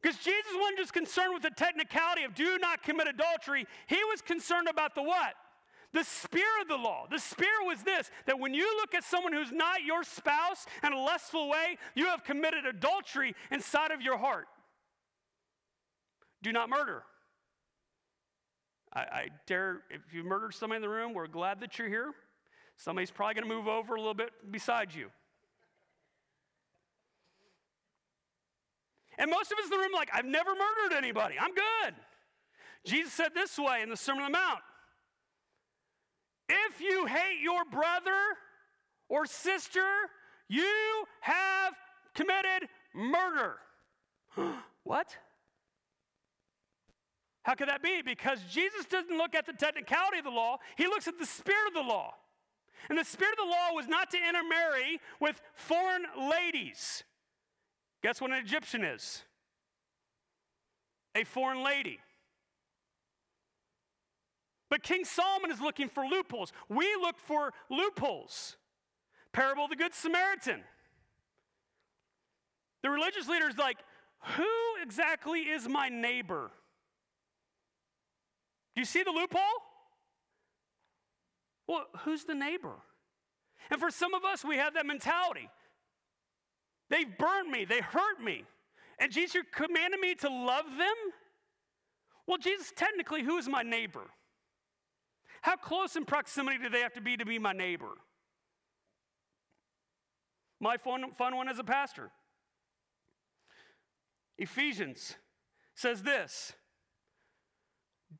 [0.00, 4.22] Because Jesus wasn't just concerned with the technicality of do not commit adultery, he was
[4.22, 5.34] concerned about the what?
[5.92, 7.06] The spirit of the law.
[7.10, 10.92] The spirit was this that when you look at someone who's not your spouse in
[10.92, 14.46] a lustful way, you have committed adultery inside of your heart.
[16.42, 17.02] Do not murder.
[18.98, 22.12] I, I dare, if you murdered somebody in the room, we're glad that you're here.
[22.76, 25.08] Somebody's probably going to move over a little bit beside you.
[29.18, 31.36] And most of us in the room, like, I've never murdered anybody.
[31.40, 31.94] I'm good.
[32.84, 34.60] Jesus said this way in the Sermon on the Mount
[36.48, 38.18] If you hate your brother
[39.08, 39.86] or sister,
[40.48, 41.74] you have
[42.14, 43.56] committed murder.
[44.84, 45.16] what?
[47.48, 48.02] How could that be?
[48.02, 51.68] Because Jesus doesn't look at the technicality of the law, he looks at the spirit
[51.68, 52.12] of the law.
[52.90, 57.04] And the spirit of the law was not to intermarry with foreign ladies.
[58.02, 59.22] Guess what an Egyptian is?
[61.14, 62.00] A foreign lady.
[64.68, 66.52] But King Solomon is looking for loopholes.
[66.68, 68.58] We look for loopholes.
[69.32, 70.60] Parable of the Good Samaritan.
[72.82, 73.78] The religious leader is like,
[74.36, 74.44] who
[74.82, 76.50] exactly is my neighbor?
[78.78, 79.40] Do you see the loophole?
[81.66, 82.76] Well, who's the neighbor?
[83.72, 85.50] And for some of us, we have that mentality.
[86.88, 88.44] They've burned me, they hurt me.
[89.00, 89.66] And Jesus, you're
[90.00, 90.94] me to love them?
[92.28, 94.04] Well, Jesus, technically, who is my neighbor?
[95.42, 97.94] How close in proximity do they have to be to be my neighbor?
[100.60, 102.12] My fun, fun one as a pastor.
[104.38, 105.16] Ephesians
[105.74, 106.52] says this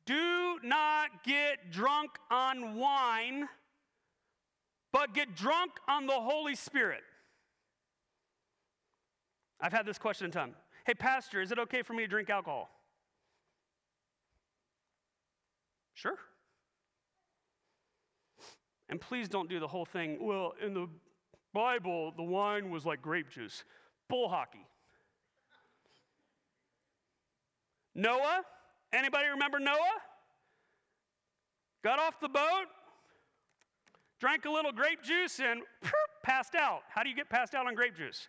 [0.05, 3.47] Do not get drunk on wine,
[4.91, 7.01] but get drunk on the Holy Spirit.
[9.61, 10.55] I've had this question in time.
[10.85, 12.69] Hey, Pastor, is it okay for me to drink alcohol?
[15.93, 16.17] Sure.
[18.87, 20.17] And please don't do the whole thing.
[20.21, 20.87] Well, in the
[21.53, 23.63] Bible, the wine was like grape juice.
[24.07, 24.65] Bull hockey.
[27.93, 28.43] Noah,
[28.93, 29.75] anybody remember Noah?
[31.83, 32.65] Got off the boat,
[34.19, 35.61] drank a little grape juice, and
[36.23, 36.81] passed out.
[36.89, 38.27] How do you get passed out on grape juice?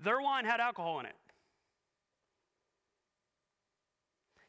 [0.00, 1.16] Their wine had alcohol in it.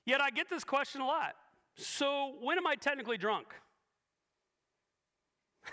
[0.05, 1.35] Yet I get this question a lot.
[1.75, 3.47] So, when am I technically drunk?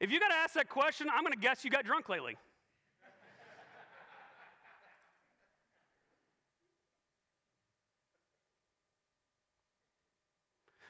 [0.00, 2.36] if you got to ask that question, I'm going to guess you got drunk lately.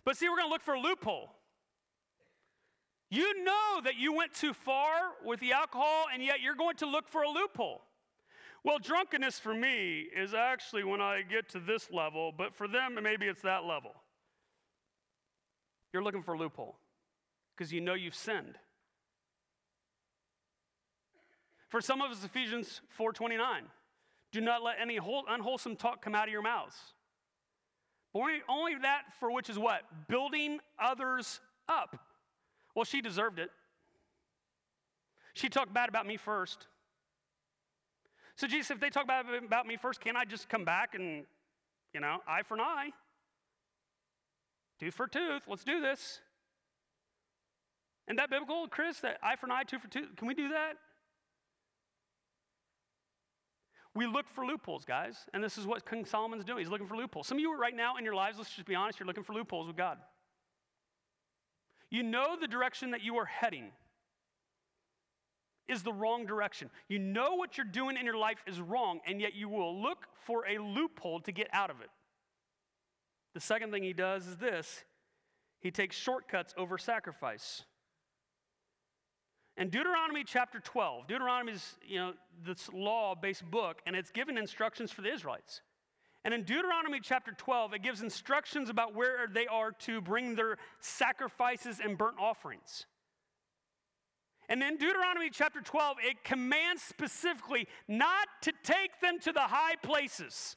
[0.06, 1.32] But see, we're going to look for a loophole.
[3.10, 4.92] You know that you went too far
[5.24, 7.82] with the alcohol, and yet you're going to look for a loophole.
[8.64, 12.98] Well, drunkenness for me is actually when I get to this level, but for them,
[13.02, 13.94] maybe it's that level.
[15.92, 16.78] You're looking for a loophole
[17.56, 18.54] because you know you've sinned.
[21.68, 23.70] For some of us, Ephesians 4:29,
[24.30, 26.76] do not let any unwholesome talk come out of your mouths.
[28.16, 29.82] Only, only that for which is what?
[30.08, 31.98] Building others up.
[32.74, 33.50] Well, she deserved it.
[35.34, 36.66] She talked bad about me first.
[38.36, 41.24] So, Jesus, if they talk bad about me first, can I just come back and,
[41.92, 42.90] you know, eye for an eye?
[44.80, 45.42] Tooth for tooth.
[45.46, 46.20] Let's do this.
[48.08, 49.00] Isn't that biblical, Chris?
[49.00, 50.16] That eye for an eye, tooth for tooth?
[50.16, 50.74] Can we do that?
[53.96, 56.58] We look for loopholes, guys, and this is what King Solomon's doing.
[56.58, 57.26] He's looking for loopholes.
[57.26, 59.32] Some of you right now in your lives, let's just be honest, you're looking for
[59.32, 59.96] loopholes with God.
[61.90, 63.70] You know the direction that you are heading
[65.66, 66.68] is the wrong direction.
[66.88, 70.06] You know what you're doing in your life is wrong, and yet you will look
[70.26, 71.88] for a loophole to get out of it.
[73.32, 74.84] The second thing he does is this
[75.60, 77.62] he takes shortcuts over sacrifice.
[79.56, 82.12] In Deuteronomy chapter 12, Deuteronomy is, you know,
[82.44, 85.62] this law-based book, and it's given instructions for the Israelites.
[86.24, 90.58] And in Deuteronomy chapter 12, it gives instructions about where they are to bring their
[90.80, 92.84] sacrifices and burnt offerings.
[94.48, 99.76] And in Deuteronomy chapter 12, it commands specifically not to take them to the high
[99.82, 100.56] places,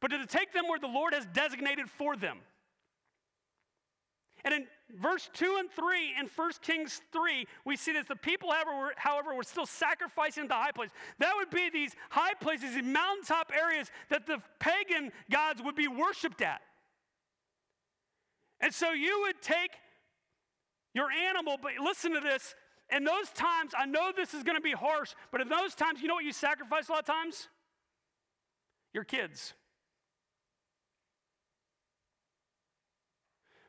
[0.00, 2.38] but to take them where the Lord has designated for them.
[4.44, 8.50] And in verse 2 and 3 in 1 Kings 3, we see that the people,
[8.52, 10.90] however were, however, were still sacrificing the high place.
[11.18, 15.88] That would be these high places, these mountaintop areas that the pagan gods would be
[15.88, 16.60] worshiped at.
[18.60, 19.72] And so you would take
[20.94, 22.54] your animal, but listen to this.
[22.90, 26.00] In those times, I know this is going to be harsh, but in those times,
[26.00, 27.48] you know what you sacrifice a lot of times?
[28.92, 29.54] Your kids.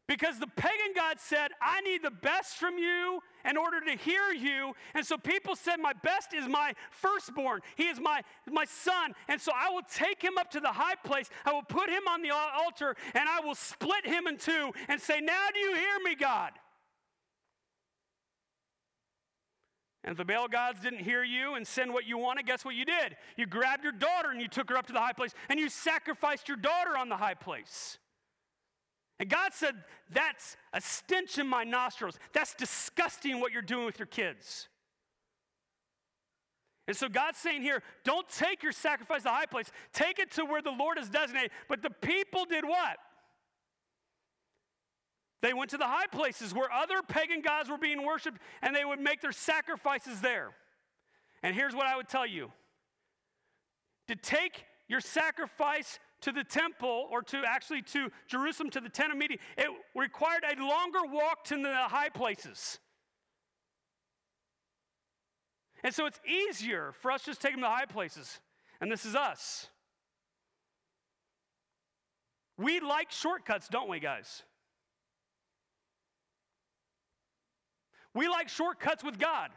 [0.08, 4.32] Because the pagan God said, I need the best from you in order to hear
[4.32, 4.74] you.
[4.94, 7.62] And so people said, My best is my firstborn.
[7.76, 9.14] He is my, my son.
[9.28, 11.30] And so I will take him up to the high place.
[11.44, 15.02] I will put him on the altar and I will split him in two and
[15.02, 16.52] say, Now do you hear me, God?
[20.04, 22.76] And if the Baal gods didn't hear you and send what you wanted, guess what
[22.76, 23.18] you did?
[23.38, 25.68] You grabbed your daughter and you took her up to the high place and you
[25.68, 27.98] sacrificed your daughter on the high place.
[29.20, 29.76] And God said,
[30.12, 32.18] That's a stench in my nostrils.
[32.34, 34.68] That's disgusting what you're doing with your kids.
[36.88, 40.32] And so God's saying here, don't take your sacrifice to the high place, take it
[40.34, 41.50] to where the Lord has designated.
[41.68, 42.98] But the people did what?
[45.42, 48.86] They went to the high places where other pagan gods were being worshiped, and they
[48.86, 50.52] would make their sacrifices there.
[51.44, 52.52] And here's what I would tell you
[54.08, 59.12] to take your sacrifice to the temple or to actually to Jerusalem to the tent
[59.12, 62.80] of meeting, it required a longer walk to the high places.
[65.84, 68.40] And so it's easier for us just take them to the high places.
[68.82, 69.68] And this is us.
[72.58, 74.42] We like shortcuts, don't we, guys?
[78.16, 79.52] We like shortcuts with God.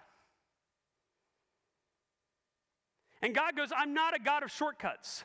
[3.22, 5.24] And God goes, I'm not a God of shortcuts.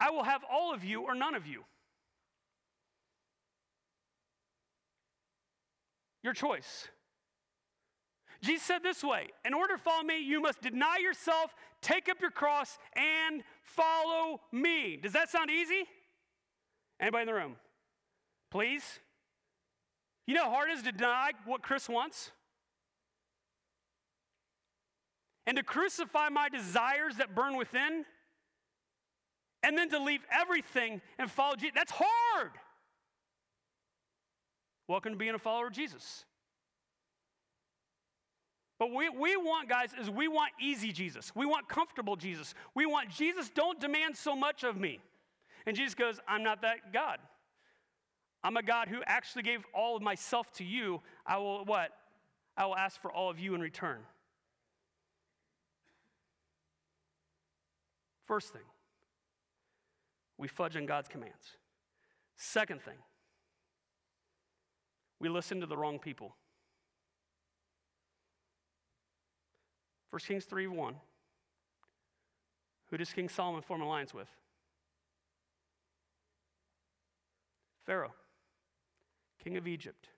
[0.00, 1.64] I will have all of you or none of you.
[6.22, 6.88] Your choice.
[8.42, 12.20] Jesus said this way In order to follow me, you must deny yourself, take up
[12.20, 14.98] your cross, and follow me.
[15.00, 15.84] Does that sound easy?
[17.00, 17.56] Anybody in the room?
[18.50, 19.00] Please?
[20.26, 22.32] You know how hard it is to deny what Chris wants?
[25.46, 28.04] And to crucify my desires that burn within?
[29.66, 31.72] And then to leave everything and follow Jesus?
[31.74, 32.52] That's hard.
[34.86, 36.24] Welcome to being a follower of Jesus.
[38.78, 41.32] But we, we want, guys, is we want easy Jesus.
[41.34, 42.54] We want comfortable Jesus.
[42.76, 45.00] We want Jesus, don't demand so much of me.
[45.66, 47.18] And Jesus goes, I'm not that God.
[48.44, 51.00] I'm a God who actually gave all of myself to you.
[51.26, 51.90] I will what?
[52.56, 53.98] I will ask for all of you in return.
[58.26, 58.62] First thing,
[60.38, 61.56] we fudge on God's commands.
[62.36, 62.98] Second thing,
[65.18, 66.36] we listen to the wrong people.
[70.10, 70.94] 1 Kings 3 1.
[72.90, 74.28] Who does King Solomon form an alliance with?
[77.84, 78.14] Pharaoh,
[79.42, 80.08] king of Egypt.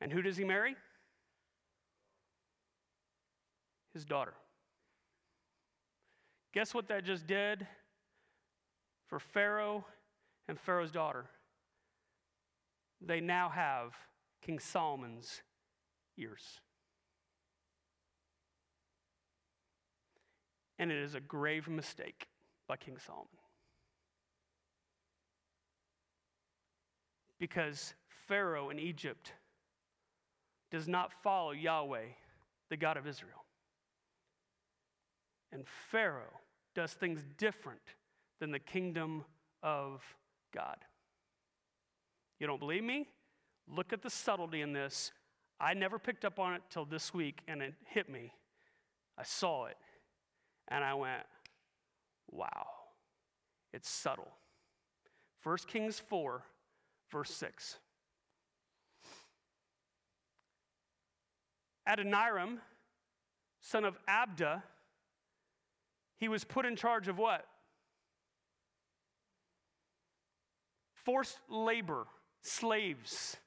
[0.00, 0.76] And who does he marry?
[3.92, 4.34] His daughter.
[6.52, 7.66] Guess what that just did
[9.08, 9.84] for Pharaoh
[10.48, 11.26] and Pharaoh's daughter?
[13.00, 13.94] They now have
[14.42, 15.42] King Solomon's
[16.16, 16.60] ears.
[20.78, 22.28] And it is a grave mistake
[22.68, 23.28] by King Solomon.
[27.38, 27.94] Because
[28.26, 29.32] Pharaoh in Egypt
[30.70, 32.06] does not follow Yahweh,
[32.68, 33.44] the God of Israel.
[35.50, 36.40] And Pharaoh
[36.74, 37.80] does things different
[38.40, 39.24] than the kingdom
[39.62, 40.02] of
[40.54, 40.78] God.
[42.38, 43.08] You don't believe me?
[43.66, 45.12] Look at the subtlety in this.
[45.60, 48.32] I never picked up on it till this week, and it hit me.
[49.18, 49.76] I saw it.
[50.68, 51.24] And I went,
[52.30, 52.66] wow,
[53.72, 54.28] it's subtle.
[55.42, 56.42] 1 Kings 4,
[57.10, 57.78] verse 6.
[61.88, 62.58] Adoniram,
[63.60, 64.62] son of Abda,
[66.18, 67.46] he was put in charge of what?
[71.08, 72.06] Forced labor,
[72.42, 73.38] slaves.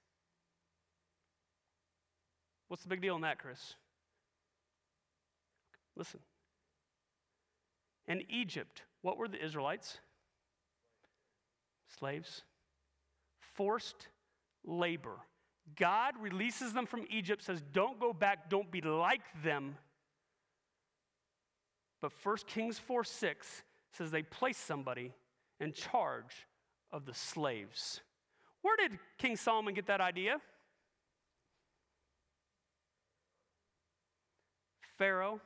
[2.70, 3.76] What's the big deal in that, Chris?
[5.96, 6.22] Listen.
[8.08, 10.00] In Egypt, what were the Israelites?
[12.00, 12.42] Slaves.
[13.54, 14.08] Forced
[14.66, 15.20] labor.
[15.76, 19.78] God releases them from Egypt, says, Don't go back, don't be like them.
[22.02, 25.14] But 1 Kings 4 6 says they place somebody
[25.60, 26.48] in charge
[26.92, 28.02] of the slaves.
[28.62, 30.38] Where did King Solomon get that idea?
[34.98, 35.40] Pharaoh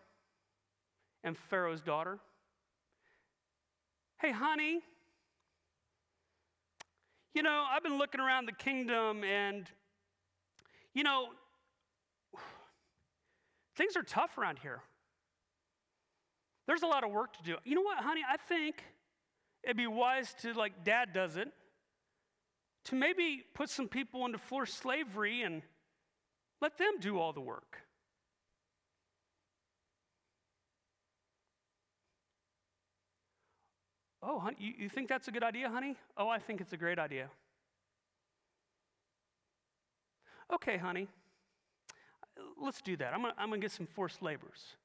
[1.24, 2.20] and Pharaoh's daughter.
[4.20, 4.82] Hey, honey,
[7.34, 9.66] you know, I've been looking around the kingdom and,
[10.94, 11.28] you know,
[13.76, 14.82] things are tough around here.
[16.66, 17.58] There's a lot of work to do.
[17.66, 18.22] You know what, honey?
[18.28, 18.84] I think
[19.66, 21.52] it'd be wise to, like dad does it,
[22.86, 25.64] to maybe put some people into forced slavery and
[26.62, 27.80] let them do all the work.
[34.22, 35.98] Oh, honey, you, you think that's a good idea, honey?
[36.16, 37.30] Oh, I think it's a great idea.
[40.54, 41.08] Okay, honey,
[42.62, 43.14] let's do that.
[43.14, 44.76] I'm gonna, I'm gonna get some forced labors.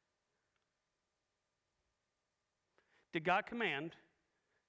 [3.13, 3.97] Did God command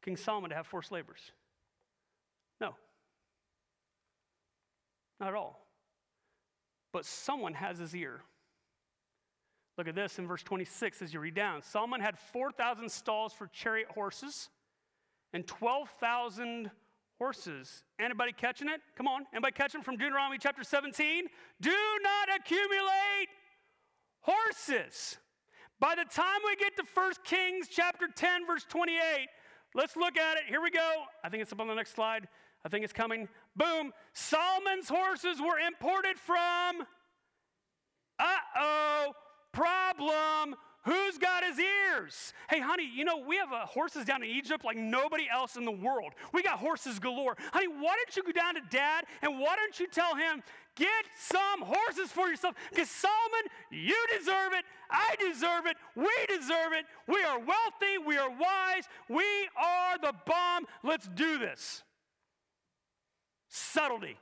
[0.03, 1.31] King Solomon to have forced labors?
[2.59, 2.75] No.
[5.19, 5.65] Not at all.
[6.91, 8.21] But someone has his ear.
[9.77, 11.61] Look at this in verse 26 as you read down.
[11.61, 14.49] Solomon had 4,000 stalls for chariot horses
[15.33, 16.69] and 12,000
[17.17, 17.83] horses.
[17.99, 18.81] Anybody catching it?
[18.95, 19.25] Come on.
[19.31, 21.25] Anybody catching from Deuteronomy chapter 17?
[21.61, 21.69] Do
[22.03, 23.29] not accumulate
[24.21, 25.17] horses.
[25.79, 29.27] By the time we get to 1 Kings chapter 10, verse 28,
[29.73, 30.43] let's look at it.
[30.47, 31.03] Here we go.
[31.23, 32.27] I think it's up on the next slide.
[32.63, 33.27] I think it's coming.
[33.55, 33.91] Boom.
[34.13, 36.85] Solomon's horses were imported from,
[38.19, 39.13] uh oh,
[39.51, 42.33] problem Who's got his ears?
[42.49, 45.63] Hey, honey, you know, we have uh, horses down in Egypt like nobody else in
[45.63, 46.13] the world.
[46.33, 47.37] We got horses galore.
[47.53, 50.41] Honey, why don't you go down to dad and why don't you tell him,
[50.75, 52.55] get some horses for yourself?
[52.71, 54.65] Because Solomon, you deserve it.
[54.89, 55.77] I deserve it.
[55.95, 56.85] We deserve it.
[57.07, 57.99] We are wealthy.
[58.03, 58.85] We are wise.
[59.07, 59.23] We
[59.55, 60.65] are the bomb.
[60.83, 61.83] Let's do this.
[63.49, 64.17] Subtlety.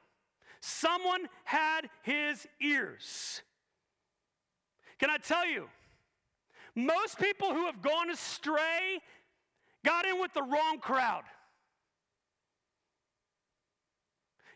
[0.60, 3.44] Someone had his ears.
[5.00, 5.70] Can I tell you?
[6.76, 9.00] Most people who have gone astray
[9.86, 11.24] got in with the wrong crowd.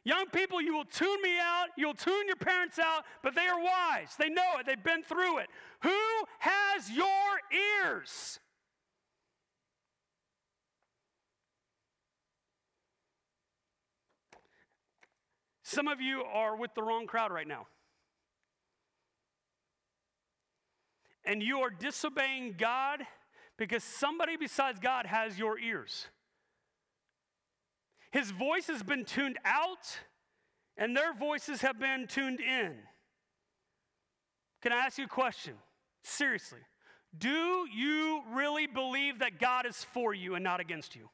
[0.06, 3.62] Young people, you will tune me out, you'll tune your parents out, but they are
[3.62, 4.16] wise.
[4.20, 5.48] They know it, they've been through it.
[5.82, 6.00] Who
[6.40, 7.08] has your
[7.88, 8.40] ears?
[15.64, 17.68] Some of you are with the wrong crowd right now.
[21.26, 23.00] And you are disobeying God
[23.58, 26.08] because somebody besides God has your ears.
[28.12, 29.98] His voice has been tuned out,
[30.78, 32.74] and their voices have been tuned in.
[34.62, 35.56] Can I ask you a question?
[36.04, 36.60] Seriously.
[37.18, 41.10] Do you really believe that God is for you and not against you?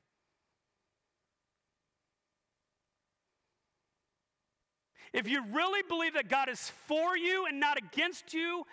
[5.11, 8.65] If you really believe that God is for you and not against you,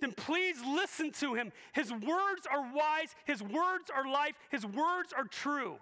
[0.00, 1.52] then please listen to him.
[1.72, 5.76] His words are wise, his words are life, his words are true.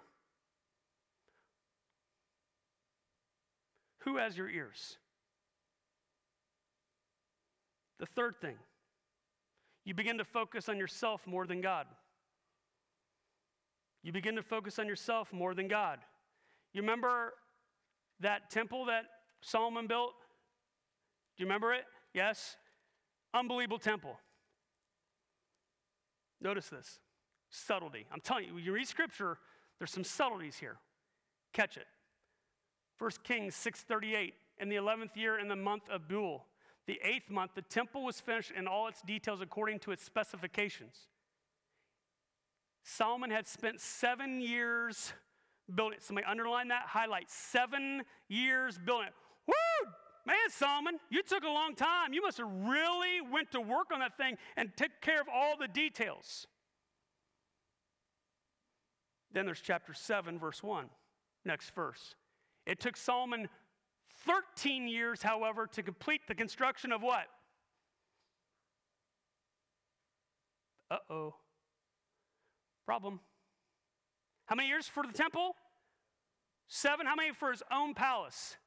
[3.99, 4.97] Who has your ears?
[7.99, 8.55] The third thing,
[9.85, 11.87] you begin to focus on yourself more than God.
[14.03, 15.99] You begin to focus on yourself more than God.
[16.73, 17.33] You remember
[18.19, 19.05] that temple that
[19.41, 20.13] Solomon built?
[21.37, 21.85] Do you remember it?
[22.13, 22.57] Yes?
[23.33, 24.19] Unbelievable temple.
[26.41, 26.99] Notice this
[27.49, 28.05] subtlety.
[28.11, 29.37] I'm telling you, you read scripture,
[29.77, 30.77] there's some subtleties here.
[31.53, 31.87] Catch it.
[32.97, 34.33] 1 Kings 6:38.
[34.59, 36.45] In the 11th year, in the month of Bul,
[36.85, 41.07] the eighth month, the temple was finished in all its details according to its specifications.
[42.83, 45.13] Solomon had spent seven years
[45.73, 46.03] building it.
[46.03, 49.13] Somebody underline that, highlight seven years building it.
[49.47, 49.91] Woo!
[50.25, 52.13] Man, Solomon, you took a long time.
[52.13, 55.57] You must have really went to work on that thing and took care of all
[55.57, 56.47] the details.
[59.33, 60.85] Then there's chapter 7, verse 1,
[61.43, 62.15] next verse.
[62.65, 63.49] It took Solomon
[64.25, 67.25] 13 years, however, to complete the construction of what?
[70.89, 71.35] Uh oh.
[72.85, 73.19] Problem.
[74.45, 75.55] How many years for the temple?
[76.67, 77.07] Seven.
[77.07, 78.57] How many for his own palace?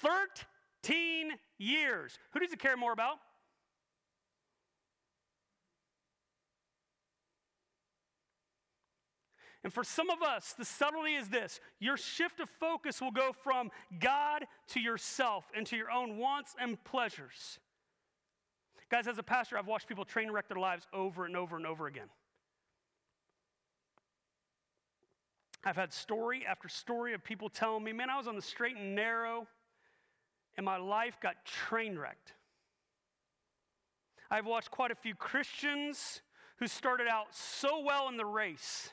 [0.00, 2.18] 13 years.
[2.32, 3.18] Who does he care more about?
[9.66, 13.32] And for some of us, the subtlety is this your shift of focus will go
[13.42, 17.58] from God to yourself and to your own wants and pleasures.
[18.88, 21.66] Guys, as a pastor, I've watched people train wreck their lives over and over and
[21.66, 22.06] over again.
[25.64, 28.76] I've had story after story of people telling me, man, I was on the straight
[28.76, 29.48] and narrow
[30.56, 32.32] and my life got train wrecked.
[34.30, 36.22] I've watched quite a few Christians
[36.58, 38.90] who started out so well in the race,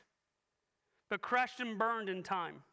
[1.10, 2.64] but crashed and burned in time.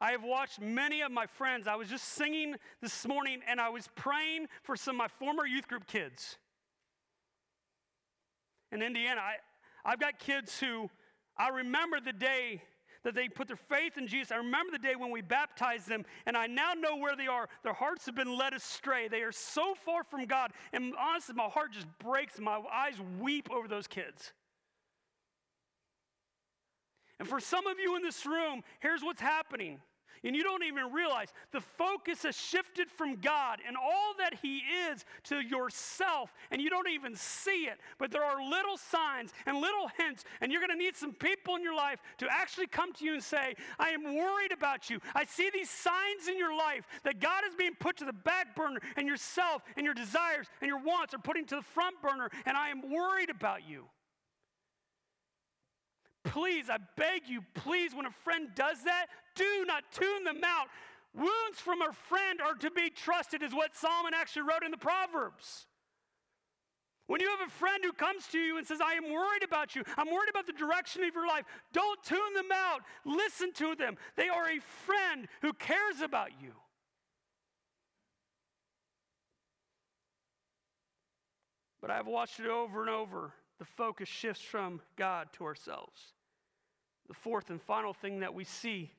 [0.00, 1.66] I have watched many of my friends.
[1.66, 5.46] I was just singing this morning and I was praying for some of my former
[5.46, 6.38] youth group kids.
[8.72, 9.34] In Indiana, I,
[9.84, 10.88] I've got kids who
[11.36, 12.62] I remember the day
[13.04, 14.32] that they put their faith in Jesus.
[14.32, 17.48] I remember the day when we baptized them, and I now know where they are.
[17.62, 19.08] Their hearts have been led astray.
[19.08, 20.52] They are so far from God.
[20.72, 22.38] And honestly, my heart just breaks.
[22.38, 24.32] My eyes weep over those kids.
[27.18, 29.80] And for some of you in this room, here's what's happening
[30.24, 34.62] and you don't even realize the focus has shifted from God and all that He
[34.90, 37.78] is to yourself, and you don't even see it.
[37.98, 41.56] But there are little signs and little hints, and you're going to need some people
[41.56, 44.98] in your life to actually come to you and say, I am worried about you.
[45.14, 48.54] I see these signs in your life that God is being put to the back
[48.54, 52.30] burner, and yourself and your desires and your wants are putting to the front burner,
[52.46, 53.86] and I am worried about you.
[56.24, 60.68] Please, I beg you, please, when a friend does that, do not tune them out.
[61.14, 64.76] Wounds from a friend are to be trusted, is what Solomon actually wrote in the
[64.76, 65.66] Proverbs.
[67.06, 69.74] When you have a friend who comes to you and says, I am worried about
[69.74, 72.82] you, I'm worried about the direction of your life, don't tune them out.
[73.04, 73.96] Listen to them.
[74.14, 76.52] They are a friend who cares about you.
[81.80, 86.14] But I've watched it over and over the focus shifts from God to ourselves.
[87.08, 88.90] The fourth and final thing that we see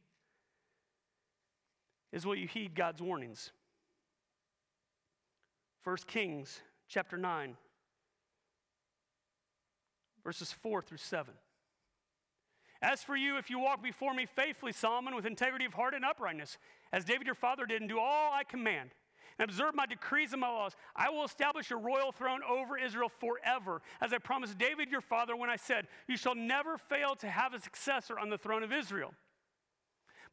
[2.12, 3.52] is will you heed God's warnings?
[5.84, 7.58] 1 Kings chapter 9,
[10.24, 11.34] verses 4 through 7.
[12.84, 16.06] As for you, if you walk before me faithfully, Solomon, with integrity of heart and
[16.06, 16.60] uprightness,
[16.94, 18.92] as David your father did, and do all I command,
[19.42, 23.10] and observe my decrees and my laws, I will establish a royal throne over Israel
[23.10, 27.28] forever, as I promised David your father when I said, You shall never fail to
[27.28, 29.16] have a successor on the throne of Israel.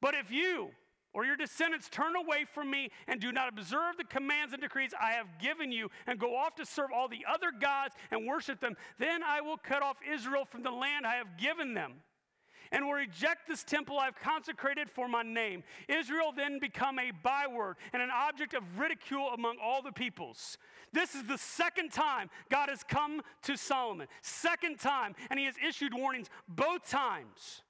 [0.02, 0.72] But if you
[1.14, 4.90] or your descendants turn away from me and do not observe the commands and decrees
[5.00, 8.60] I have given you and go off to serve all the other gods and worship
[8.60, 11.94] them, then I will cut off Israel from the land I have given them
[12.72, 15.62] and will reject this temple I've consecrated for my name.
[15.88, 20.58] Israel then become a byword and an object of ridicule among all the peoples.
[20.92, 24.08] This is the second time God has come to Solomon.
[24.22, 27.62] Second time, and he has issued warnings both times.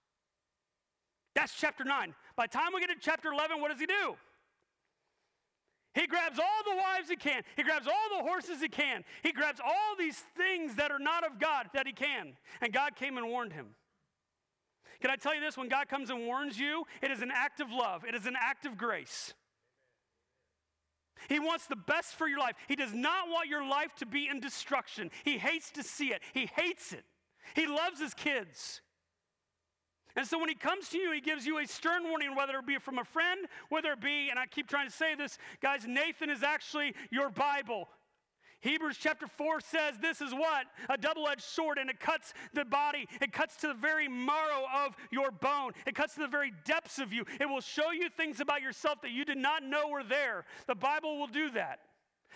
[1.34, 2.14] That's chapter 9.
[2.36, 4.16] By the time we get to chapter 11, what does he do?
[5.94, 7.42] He grabs all the wives he can.
[7.57, 9.05] He grabs all the horses he can.
[9.22, 12.36] He grabs all these things that are not of God that he can.
[12.61, 13.68] And God came and warned him.
[15.01, 15.57] Can I tell you this?
[15.57, 18.36] When God comes and warns you, it is an act of love, it is an
[18.38, 19.34] act of grace.
[21.28, 22.55] He wants the best for your life.
[22.68, 25.11] He does not want your life to be in destruction.
[25.24, 26.22] He hates to see it.
[26.32, 27.05] He hates it.
[27.55, 28.82] He loves his kids.
[30.14, 32.66] And so when he comes to you, he gives you a stern warning, whether it
[32.66, 35.86] be from a friend, whether it be, and I keep trying to say this, guys,
[35.86, 37.88] Nathan is actually your Bible.
[38.61, 40.66] Hebrews chapter 4 says this is what?
[40.88, 43.06] A double edged sword, and it cuts the body.
[43.20, 45.72] It cuts to the very marrow of your bone.
[45.86, 47.24] It cuts to the very depths of you.
[47.40, 50.44] It will show you things about yourself that you did not know were there.
[50.66, 51.78] The Bible will do that.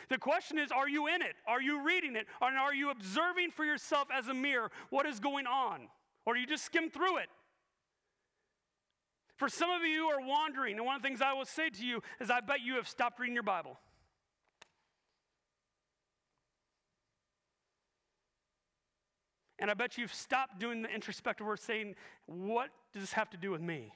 [0.09, 1.35] The question is are you in it?
[1.47, 2.27] Are you reading it?
[2.41, 5.89] And are you observing for yourself as a mirror what is going on?
[6.25, 7.29] Or do you just skim through it?
[9.37, 11.69] For some of you who are wandering, and one of the things I will say
[11.69, 13.77] to you is I bet you have stopped reading your Bible.
[19.63, 21.95] And I bet you've stopped doing the introspective work saying,
[22.27, 23.93] What does this have to do with me?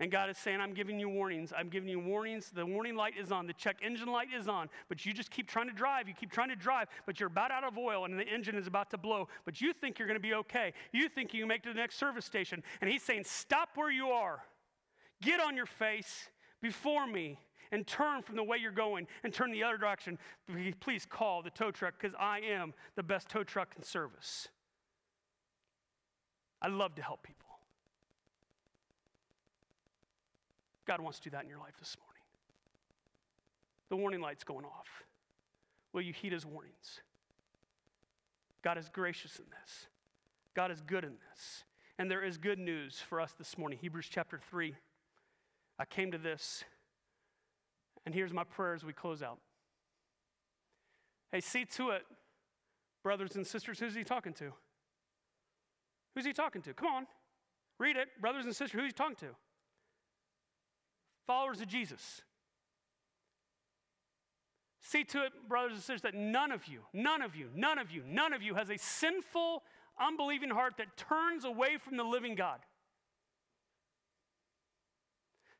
[0.00, 1.52] And God is saying, I'm giving you warnings.
[1.56, 2.50] I'm giving you warnings.
[2.50, 3.46] The warning light is on.
[3.46, 4.70] The check engine light is on.
[4.88, 6.08] But you just keep trying to drive.
[6.08, 8.66] You keep trying to drive, but you're about out of oil and the engine is
[8.66, 9.28] about to blow.
[9.44, 10.72] But you think you're going to be okay.
[10.92, 12.62] You think you can make it to the next service station.
[12.80, 14.42] And He's saying, Stop where you are.
[15.20, 16.30] Get on your face
[16.62, 17.38] before me
[17.72, 20.18] and turn from the way you're going and turn the other direction,
[20.80, 24.48] please call the tow truck because I am the best tow truck in service.
[26.60, 27.48] I love to help people.
[30.86, 32.22] God wants to do that in your life this morning.
[33.88, 34.88] The warning light's going off.
[35.92, 37.00] Will you heed his warnings?
[38.62, 39.86] God is gracious in this.
[40.54, 41.64] God is good in this.
[41.98, 43.78] And there is good news for us this morning.
[43.80, 44.74] Hebrews chapter 3.
[45.78, 46.64] I came to this
[48.04, 49.38] and here's my prayer as we close out.
[51.30, 52.02] Hey, see to it,
[53.02, 54.52] brothers and sisters, who's he talking to?
[56.14, 56.74] Who's he talking to?
[56.74, 57.06] Come on,
[57.78, 58.08] read it.
[58.20, 59.34] Brothers and sisters, who's he talking to?
[61.26, 62.22] Followers of Jesus.
[64.82, 67.90] See to it, brothers and sisters, that none of you, none of you, none of
[67.90, 69.62] you, none of you has a sinful,
[69.98, 72.58] unbelieving heart that turns away from the living God.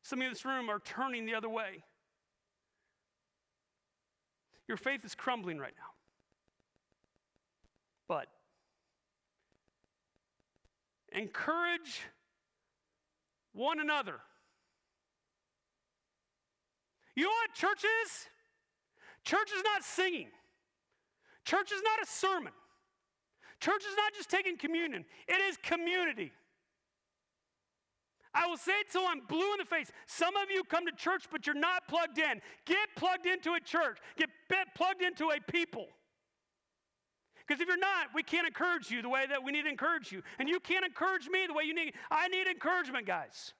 [0.03, 1.85] Some of you in this room are turning the other way.
[4.69, 5.93] Your faith is crumbling right now.
[8.09, 8.27] But
[11.13, 12.03] encourage
[13.53, 14.21] one another.
[17.15, 18.27] You know what church is?
[19.25, 20.29] Church is not singing.
[21.45, 22.53] Church is not a sermon.
[23.61, 26.33] Church is not just taking communion, it is community.
[28.35, 29.91] I will say it till I'm blue in the face.
[30.07, 32.41] Some of you come to church, but you're not plugged in.
[32.65, 34.31] Get plugged into a church, get
[34.75, 35.87] plugged into a people.
[37.47, 40.13] Because if you're not, we can't encourage you the way that we need to encourage
[40.13, 40.23] you.
[40.39, 41.93] And you can't encourage me the way you need.
[42.11, 43.53] I need encouragement, guys.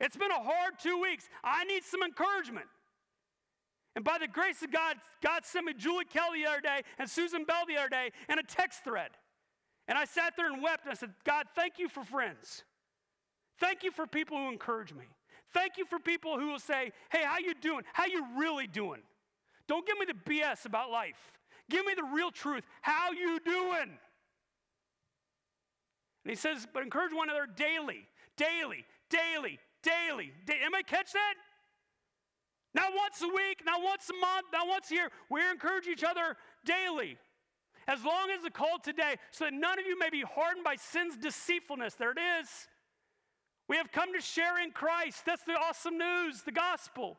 [0.00, 1.28] It's been a hard two weeks.
[1.42, 2.66] I need some encouragement.
[3.96, 7.08] And by the grace of God, God sent me Julie Kelly the other day and
[7.08, 9.10] Susan Bell the other day and a text thread.
[9.88, 12.64] And I sat there and wept and I said, God, thank you for friends.
[13.58, 15.04] Thank you for people who encourage me.
[15.52, 17.84] Thank you for people who will say, "Hey, how you doing?
[17.92, 19.02] How you really doing?"
[19.66, 21.32] Don't give me the BS about life.
[21.68, 22.64] Give me the real truth.
[22.82, 23.98] How you doing?
[26.24, 31.34] And he says, "But encourage one another daily, daily, daily, daily." Am I catch that?
[32.74, 35.12] Not once a week, not once a month, not once a year.
[35.30, 37.18] We encourage each other daily.
[37.86, 40.76] As long as the call today, so that none of you may be hardened by
[40.76, 41.94] sin's deceitfulness.
[41.94, 42.68] There it is.
[43.68, 45.26] We have come to share in Christ.
[45.26, 47.18] That's the awesome news, the gospel.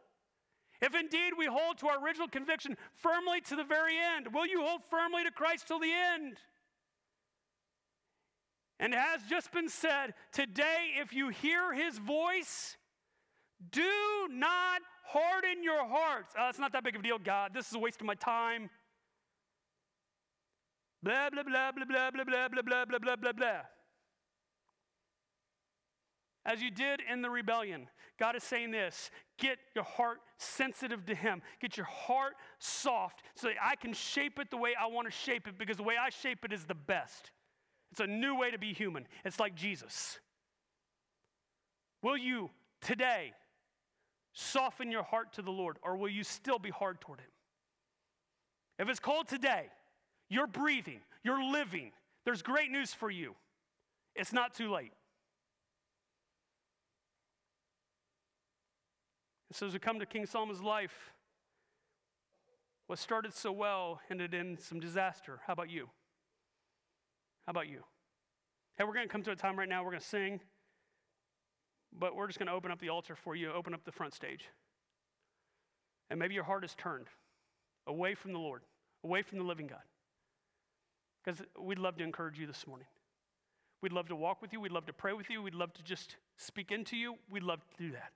[0.81, 4.61] If indeed we hold to our original conviction firmly to the very end, will you
[4.61, 6.37] hold firmly to Christ till the end?
[8.79, 12.77] And as just been said today, if you hear his voice,
[13.71, 16.33] Do not harden your hearts.
[16.39, 17.51] Oh, it's not that big of a deal, God.
[17.53, 18.69] This is a waste of my time.
[21.03, 23.61] Blah, blah, blah, blah, blah, blah, blah, blah, blah, blah, blah, blah, blah.
[26.45, 27.87] As you did in the rebellion,
[28.17, 31.41] God is saying this get your heart sensitive to Him.
[31.59, 35.11] Get your heart soft so that I can shape it the way I want to
[35.11, 37.31] shape it because the way I shape it is the best.
[37.91, 39.07] It's a new way to be human.
[39.25, 40.19] It's like Jesus.
[42.01, 42.49] Will you
[42.81, 43.33] today
[44.33, 47.31] soften your heart to the Lord or will you still be hard toward Him?
[48.77, 49.65] If it's called today,
[50.29, 51.91] you're breathing, you're living,
[52.23, 53.35] there's great news for you.
[54.15, 54.93] It's not too late.
[59.51, 61.11] So as we come to King Solomon's life,
[62.87, 65.41] what started so well ended in some disaster.
[65.45, 65.89] How about you?
[67.45, 67.83] How about you?
[68.77, 70.39] Hey, we're going to come to a time right now, we're going to sing,
[71.91, 74.13] but we're just going to open up the altar for you, open up the front
[74.13, 74.45] stage.
[76.09, 77.07] And maybe your heart is turned
[77.87, 78.61] away from the Lord,
[79.03, 79.79] away from the living God.
[81.23, 82.87] Because we'd love to encourage you this morning.
[83.81, 84.59] We'd love to walk with you.
[84.59, 85.41] We'd love to pray with you.
[85.41, 87.15] We'd love to just speak into you.
[87.29, 88.11] We'd love to do that.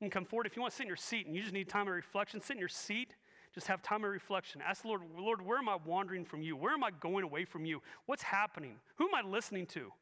[0.00, 1.52] You can come forward if you want to sit in your seat and you just
[1.52, 2.40] need time of reflection.
[2.40, 3.14] Sit in your seat.
[3.54, 4.62] Just have time of reflection.
[4.66, 6.56] Ask the Lord, Lord, where am I wandering from you?
[6.56, 7.82] Where am I going away from you?
[8.06, 8.76] What's happening?
[8.96, 9.92] Who am I listening to?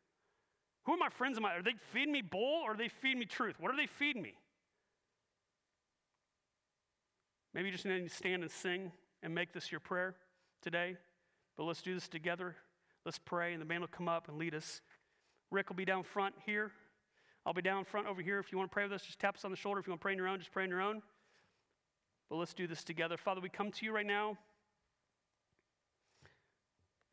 [0.84, 1.36] Who are my friends?
[1.38, 3.56] Am I, are they feeding me bull or are they feeding me truth?
[3.58, 4.34] What are they feeding me?
[7.54, 8.92] Maybe you just need to stand and sing
[9.22, 10.14] and make this your prayer
[10.62, 10.96] today.
[11.56, 12.54] But let's do this together.
[13.04, 14.80] Let's pray, and the band will come up and lead us.
[15.50, 16.70] Rick will be down front here.
[17.46, 18.38] I'll be down front over here.
[18.38, 19.80] If you want to pray with us, just tap us on the shoulder.
[19.80, 21.02] If you want to pray on your own, just pray on your own.
[22.28, 23.16] But let's do this together.
[23.16, 24.36] Father, we come to you right now.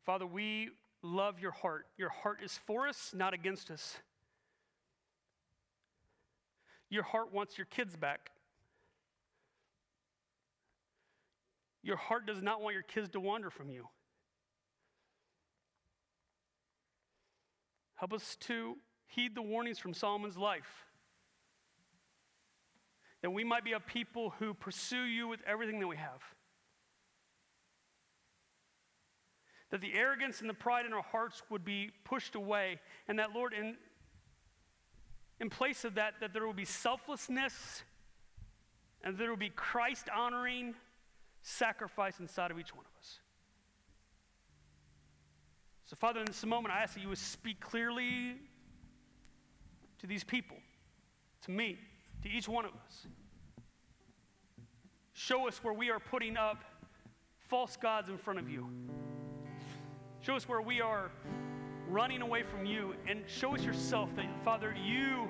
[0.04, 0.70] Father, we
[1.02, 1.86] love your heart.
[1.96, 3.98] Your heart is for us, not against us.
[6.90, 8.30] Your heart wants your kids back.
[11.82, 13.88] Your heart does not want your kids to wander from you.
[17.96, 18.76] Help us to
[19.06, 20.84] heed the warnings from Solomon's life.
[23.22, 26.22] That we might be a people who pursue you with everything that we have.
[29.70, 32.78] That the arrogance and the pride in our hearts would be pushed away,
[33.08, 33.76] and that, Lord, in,
[35.40, 37.82] in place of that, that there will be selflessness
[39.06, 40.74] and there will be Christ honoring
[41.40, 43.20] sacrifice inside of each one of us.
[45.84, 48.34] So, Father, in this moment, I ask that you would speak clearly
[50.06, 50.56] to these people,
[51.42, 51.76] to me,
[52.22, 53.06] to each one of us.
[55.12, 56.62] Show us where we are putting up
[57.48, 58.68] false gods in front of you.
[60.20, 61.10] Show us where we are
[61.88, 65.28] running away from you, and show us yourself that, Father, you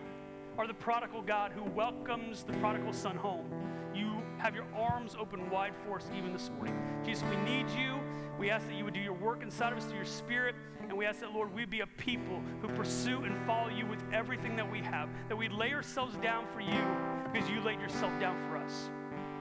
[0.59, 3.47] are the prodigal God who welcomes the prodigal son home.
[3.95, 6.77] You have your arms open wide for us even this morning.
[7.05, 7.99] Jesus, we need you.
[8.39, 10.55] We ask that you would do your work inside of us through your spirit.
[10.81, 14.03] And we ask that, Lord, we be a people who pursue and follow you with
[14.13, 18.13] everything that we have, that we lay ourselves down for you because you laid yourself
[18.21, 18.91] down for us.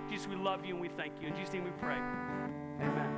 [0.10, 1.28] Jesus, we love you and we thank you.
[1.28, 1.98] In Jesus' name we pray.
[2.82, 3.16] Amen.